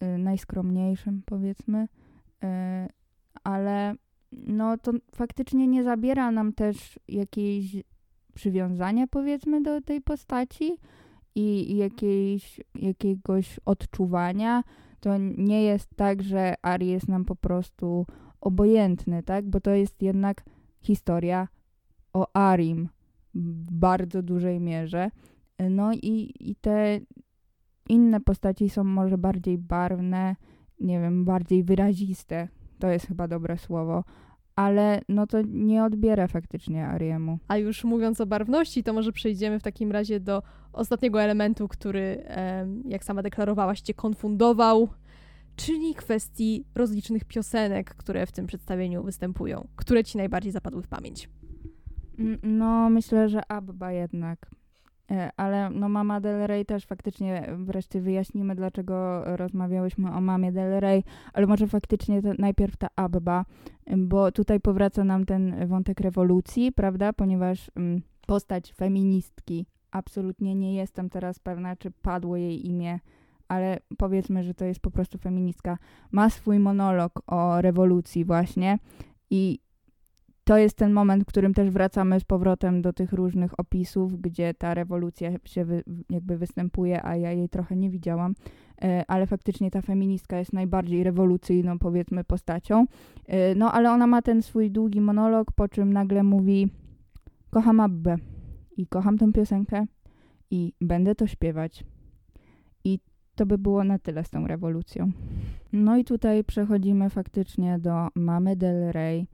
e, 0.00 0.18
najskromniejszym 0.18 1.22
powiedzmy, 1.26 1.88
e, 2.42 2.88
ale 3.44 3.94
no 4.36 4.78
to 4.78 4.92
faktycznie 5.14 5.66
nie 5.66 5.84
zabiera 5.84 6.30
nam 6.30 6.52
też 6.52 6.98
jakiejś 7.08 7.76
przywiązania, 8.34 9.06
powiedzmy, 9.06 9.62
do 9.62 9.80
tej 9.80 10.00
postaci 10.00 10.78
i 11.34 11.76
jakiejś, 11.76 12.60
jakiegoś 12.74 13.60
odczuwania. 13.64 14.62
To 15.00 15.16
nie 15.36 15.62
jest 15.62 15.88
tak, 15.96 16.22
że 16.22 16.54
Ari 16.62 16.86
jest 16.86 17.08
nam 17.08 17.24
po 17.24 17.36
prostu 17.36 18.06
obojętny, 18.40 19.22
tak? 19.22 19.48
Bo 19.48 19.60
to 19.60 19.70
jest 19.70 20.02
jednak 20.02 20.44
historia 20.80 21.48
o 22.12 22.36
Arim 22.36 22.88
w 23.34 23.72
bardzo 23.72 24.22
dużej 24.22 24.60
mierze. 24.60 25.10
No 25.70 25.92
i, 25.92 26.34
i 26.40 26.56
te 26.56 27.00
inne 27.88 28.20
postaci 28.20 28.68
są 28.68 28.84
może 28.84 29.18
bardziej 29.18 29.58
barwne, 29.58 30.36
nie 30.80 31.00
wiem, 31.00 31.24
bardziej 31.24 31.64
wyraziste. 31.64 32.48
To 32.78 32.88
jest 32.88 33.06
chyba 33.06 33.28
dobre 33.28 33.58
słowo 33.58 34.04
ale 34.56 35.00
no 35.08 35.26
to 35.26 35.38
nie 35.42 35.84
odbiera 35.84 36.26
faktycznie 36.26 36.86
Ariemu. 36.86 37.38
A 37.48 37.56
już 37.56 37.84
mówiąc 37.84 38.20
o 38.20 38.26
barwności, 38.26 38.82
to 38.82 38.92
może 38.92 39.12
przejdziemy 39.12 39.60
w 39.60 39.62
takim 39.62 39.92
razie 39.92 40.20
do 40.20 40.42
ostatniego 40.72 41.22
elementu, 41.22 41.68
który, 41.68 42.24
jak 42.84 43.04
sama 43.04 43.22
deklarowałaś, 43.22 43.80
cię 43.80 43.94
konfundował, 43.94 44.88
czyli 45.56 45.94
kwestii 45.94 46.64
rozlicznych 46.74 47.24
piosenek, 47.24 47.94
które 47.94 48.26
w 48.26 48.32
tym 48.32 48.46
przedstawieniu 48.46 49.02
występują. 49.02 49.68
Które 49.76 50.04
ci 50.04 50.18
najbardziej 50.18 50.52
zapadły 50.52 50.82
w 50.82 50.88
pamięć? 50.88 51.28
No, 52.42 52.90
myślę, 52.90 53.28
że 53.28 53.50
Abba 53.52 53.92
jednak. 53.92 54.50
E, 55.10 55.30
ale 55.36 55.70
no 55.70 55.88
Mama 55.88 56.20
Del 56.20 56.46
Rey 56.46 56.66
też 56.66 56.86
faktycznie 56.86 57.48
wreszcie 57.56 58.00
wyjaśnimy, 58.00 58.54
dlaczego 58.54 59.22
rozmawiałyśmy 59.36 60.12
o 60.12 60.20
mamie 60.20 60.52
Del 60.52 60.80
Rey, 60.80 61.04
ale 61.32 61.46
może 61.46 61.66
faktycznie 61.66 62.22
najpierw 62.38 62.76
ta 62.76 62.88
Abba, 62.96 63.44
bo 63.96 64.32
tutaj 64.32 64.60
powraca 64.60 65.04
nam 65.04 65.26
ten 65.26 65.68
wątek 65.68 66.00
rewolucji, 66.00 66.72
prawda, 66.72 67.12
ponieważ 67.12 67.70
mm, 67.76 68.02
postać 68.26 68.72
feministki, 68.72 69.66
absolutnie 69.90 70.54
nie 70.54 70.74
jestem 70.74 71.10
teraz 71.10 71.38
pewna, 71.38 71.76
czy 71.76 71.90
padło 71.90 72.36
jej 72.36 72.66
imię, 72.66 73.00
ale 73.48 73.78
powiedzmy, 73.98 74.42
że 74.44 74.54
to 74.54 74.64
jest 74.64 74.80
po 74.80 74.90
prostu 74.90 75.18
feministka, 75.18 75.78
ma 76.12 76.30
swój 76.30 76.58
monolog 76.58 77.22
o 77.26 77.62
rewolucji 77.62 78.24
właśnie 78.24 78.78
i 79.30 79.58
to 80.46 80.58
jest 80.58 80.76
ten 80.76 80.92
moment, 80.92 81.22
w 81.22 81.26
którym 81.26 81.54
też 81.54 81.70
wracamy 81.70 82.20
z 82.20 82.24
powrotem 82.24 82.82
do 82.82 82.92
tych 82.92 83.12
różnych 83.12 83.60
opisów, 83.60 84.20
gdzie 84.20 84.54
ta 84.54 84.74
rewolucja 84.74 85.30
się 85.44 85.64
wy, 85.64 85.82
jakby 86.10 86.38
występuje, 86.38 87.04
a 87.04 87.16
ja 87.16 87.32
jej 87.32 87.48
trochę 87.48 87.76
nie 87.76 87.90
widziałam, 87.90 88.34
e, 88.82 89.04
ale 89.08 89.26
faktycznie 89.26 89.70
ta 89.70 89.82
feministka 89.82 90.38
jest 90.38 90.52
najbardziej 90.52 91.04
rewolucyjną, 91.04 91.78
powiedzmy, 91.78 92.24
postacią. 92.24 92.84
E, 93.26 93.54
no, 93.54 93.72
ale 93.72 93.90
ona 93.90 94.06
ma 94.06 94.22
ten 94.22 94.42
swój 94.42 94.70
długi 94.70 95.00
monolog, 95.00 95.52
po 95.52 95.68
czym 95.68 95.92
nagle 95.92 96.22
mówi: 96.22 96.68
Kocham 97.50 97.80
Abbę 97.80 98.16
i 98.76 98.86
kocham 98.86 99.18
tę 99.18 99.32
piosenkę 99.32 99.86
i 100.50 100.72
będę 100.80 101.14
to 101.14 101.26
śpiewać. 101.26 101.84
I 102.84 103.00
to 103.34 103.46
by 103.46 103.58
było 103.58 103.84
na 103.84 103.98
tyle 103.98 104.24
z 104.24 104.30
tą 104.30 104.46
rewolucją. 104.46 105.12
No 105.72 105.96
i 105.96 106.04
tutaj 106.04 106.44
przechodzimy 106.44 107.10
faktycznie 107.10 107.78
do 107.78 108.08
Mamy 108.14 108.56
Del 108.56 108.92
Rey 108.92 109.26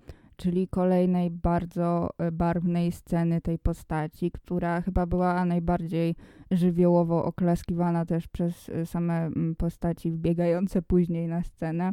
czyli 0.42 0.68
kolejnej 0.68 1.30
bardzo 1.30 2.10
e, 2.18 2.32
barwnej 2.32 2.92
sceny 2.92 3.40
tej 3.40 3.58
postaci, 3.58 4.30
która 4.30 4.80
chyba 4.80 5.06
była 5.06 5.44
najbardziej 5.44 6.14
żywiołowo 6.50 7.24
oklaskiwana 7.24 8.06
też 8.06 8.28
przez 8.28 8.68
e, 8.68 8.86
same 8.86 9.30
postaci 9.58 10.10
wbiegające 10.10 10.82
później 10.82 11.28
na 11.28 11.42
scenę. 11.42 11.90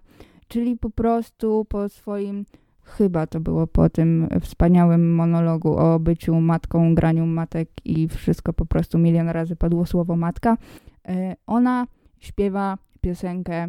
Czyli 0.48 0.78
po 0.78 0.90
prostu 0.90 1.66
po 1.66 1.90
swoim, 1.90 2.46
chyba 2.82 3.28
to 3.28 3.40
było 3.40 3.68
po 3.68 3.90
tym 3.90 4.28
wspaniałym 4.42 5.16
monologu 5.16 5.78
o 5.78 6.00
byciu 6.00 6.42
matką, 6.42 6.96
graniu 6.96 7.26
matek 7.26 7.70
i 7.86 8.08
wszystko 8.08 8.54
po 8.54 8.66
prostu 8.66 8.98
milion 8.98 9.30
razy 9.30 9.56
padło 9.56 9.86
słowo 9.86 10.16
matka. 10.16 10.58
E, 11.08 11.36
ona 11.48 11.88
śpiewa 12.20 12.78
piosenkę 13.02 13.68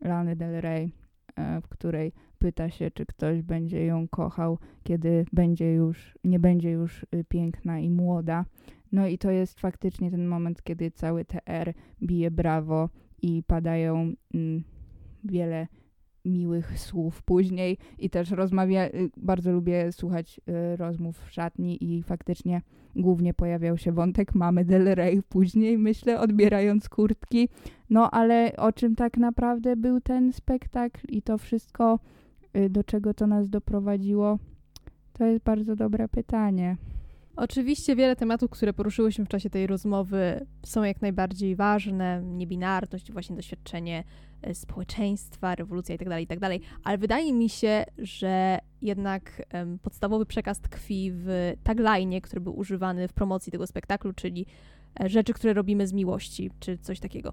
Lany 0.00 0.36
Del 0.36 0.60
Rey, 0.60 0.92
w 1.62 1.68
której 1.68 2.12
pyta 2.38 2.70
się, 2.70 2.90
czy 2.90 3.06
ktoś 3.06 3.42
będzie 3.42 3.84
ją 3.84 4.08
kochał, 4.08 4.58
kiedy 4.82 5.24
będzie 5.32 5.72
już, 5.72 6.18
nie 6.24 6.38
będzie 6.38 6.70
już 6.70 7.02
y, 7.02 7.24
piękna 7.28 7.78
i 7.78 7.90
młoda. 7.90 8.44
No 8.92 9.06
i 9.06 9.18
to 9.18 9.30
jest 9.30 9.60
faktycznie 9.60 10.10
ten 10.10 10.26
moment, 10.26 10.62
kiedy 10.62 10.90
cały 10.90 11.24
TR 11.24 11.72
bije 12.02 12.30
brawo 12.30 12.88
i 13.22 13.42
padają 13.46 14.12
mm, 14.34 14.64
wiele 15.24 15.66
miłych 16.26 16.78
słów 16.78 17.22
później 17.22 17.78
i 17.98 18.10
też 18.10 18.30
rozmawia, 18.30 18.86
y, 18.86 19.10
bardzo 19.16 19.52
lubię 19.52 19.92
słuchać 19.92 20.40
y, 20.72 20.76
rozmów 20.76 21.18
w 21.18 21.32
szatni 21.32 21.84
i 21.84 22.02
faktycznie 22.02 22.62
głównie 22.96 23.34
pojawiał 23.34 23.78
się 23.78 23.92
wątek 23.92 24.34
mamy 24.34 24.64
Del 24.64 24.94
Rey 24.94 25.22
później, 25.22 25.78
myślę, 25.78 26.20
odbierając 26.20 26.88
kurtki. 26.88 27.48
No 27.90 28.10
ale 28.10 28.56
o 28.56 28.72
czym 28.72 28.94
tak 28.94 29.16
naprawdę 29.16 29.76
był 29.76 30.00
ten 30.00 30.32
spektakl 30.32 31.00
i 31.08 31.22
to 31.22 31.38
wszystko 31.38 31.98
do 32.70 32.84
czego 32.84 33.14
to 33.14 33.26
nas 33.26 33.48
doprowadziło? 33.48 34.38
To 35.12 35.24
jest 35.24 35.44
bardzo 35.44 35.76
dobre 35.76 36.08
pytanie. 36.08 36.76
Oczywiście 37.36 37.96
wiele 37.96 38.16
tematów, 38.16 38.50
które 38.50 38.72
poruszyłyśmy 38.72 39.24
w 39.24 39.28
czasie 39.28 39.50
tej 39.50 39.66
rozmowy, 39.66 40.46
są 40.66 40.82
jak 40.82 41.02
najbardziej 41.02 41.56
ważne. 41.56 42.22
Niebinarność, 42.24 43.12
właśnie 43.12 43.36
doświadczenie 43.36 44.04
y, 44.48 44.54
społeczeństwa, 44.54 45.54
rewolucja 45.54 45.94
itd., 45.94 46.10
tak 46.10 46.20
itd., 46.20 46.58
tak 46.58 46.68
ale 46.84 46.98
wydaje 46.98 47.32
mi 47.32 47.48
się, 47.48 47.84
że 47.98 48.58
jednak 48.82 49.42
um, 49.54 49.78
podstawowy 49.78 50.26
przekaz 50.26 50.60
tkwi 50.60 51.10
w 51.14 51.52
tagline, 51.62 52.20
który 52.20 52.40
był 52.40 52.58
używany 52.58 53.08
w 53.08 53.12
promocji 53.12 53.52
tego 53.52 53.66
spektaklu, 53.66 54.12
czyli 54.12 54.46
e, 55.00 55.08
rzeczy, 55.08 55.32
które 55.32 55.52
robimy 55.52 55.86
z 55.86 55.92
miłości, 55.92 56.50
czy 56.60 56.78
coś 56.78 57.00
takiego. 57.00 57.32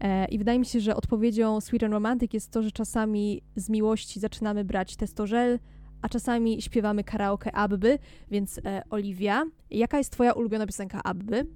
E, 0.00 0.24
I 0.24 0.38
wydaje 0.38 0.58
mi 0.58 0.66
się, 0.66 0.80
że 0.80 0.96
odpowiedzią 0.96 1.60
Sweet 1.60 1.82
and 1.82 1.92
Romantic 1.92 2.34
jest 2.34 2.50
to, 2.50 2.62
że 2.62 2.72
czasami 2.72 3.42
z 3.56 3.68
miłości 3.68 4.20
zaczynamy 4.20 4.64
brać 4.64 4.96
testożel, 4.96 5.58
a 6.02 6.08
czasami 6.08 6.62
śpiewamy 6.62 7.04
karaoke 7.04 7.52
Abby, 7.52 7.98
więc 8.30 8.60
e, 8.64 8.82
Oliwia, 8.90 9.44
jaka 9.70 9.98
jest 9.98 10.10
twoja 10.12 10.32
ulubiona 10.32 10.66
piosenka 10.66 11.02
Abby? 11.02 11.46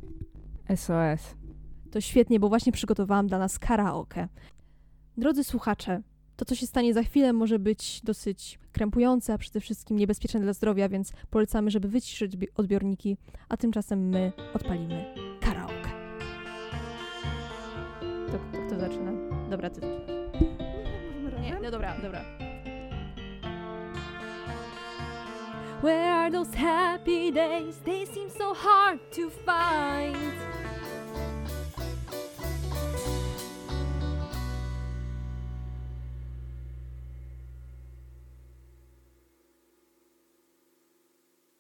SOS. 0.77 1.37
To 1.91 2.01
świetnie, 2.01 2.41
bo 2.41 2.49
właśnie 2.49 2.73
przygotowałam 2.73 3.27
dla 3.27 3.39
nas 3.39 3.59
karaoke. 3.59 4.29
Drodzy 5.17 5.45
słuchacze, 5.45 6.03
to, 6.37 6.45
co 6.45 6.55
się 6.55 6.67
stanie 6.67 6.95
za 6.95 7.03
chwilę, 7.03 7.33
może 7.33 7.59
być 7.59 8.01
dosyć 8.05 8.59
krępujące, 8.73 9.33
a 9.33 9.39
przede 9.39 9.61
wszystkim 9.61 9.97
niebezpieczne 9.97 10.41
dla 10.41 10.53
zdrowia, 10.53 10.89
więc 10.89 11.13
polecamy, 11.31 11.71
żeby 11.71 11.89
wyciszyć 11.89 12.37
odbiorniki, 12.55 13.17
a 13.49 13.57
tymczasem 13.57 14.09
my 14.09 14.33
odpalimy 14.55 15.28
To, 18.33 18.39
to 18.39 18.67
kto 18.67 18.81
zaczyna? 18.81 19.13
Dobra, 19.51 19.71
ty 19.71 19.81
zaczynasz. 19.81 21.43
Nie, 21.43 21.59
no 21.63 21.71
dobra, 21.71 21.95
dobra. 22.03 22.21
Where 25.83 26.13
are 26.15 26.31
those 26.31 26.57
happy 26.57 27.33
days? 27.33 27.79
They 27.85 28.07
seem 28.07 28.31
so 28.31 28.55
hard 28.55 28.99
to 29.13 29.31
find. 29.31 30.17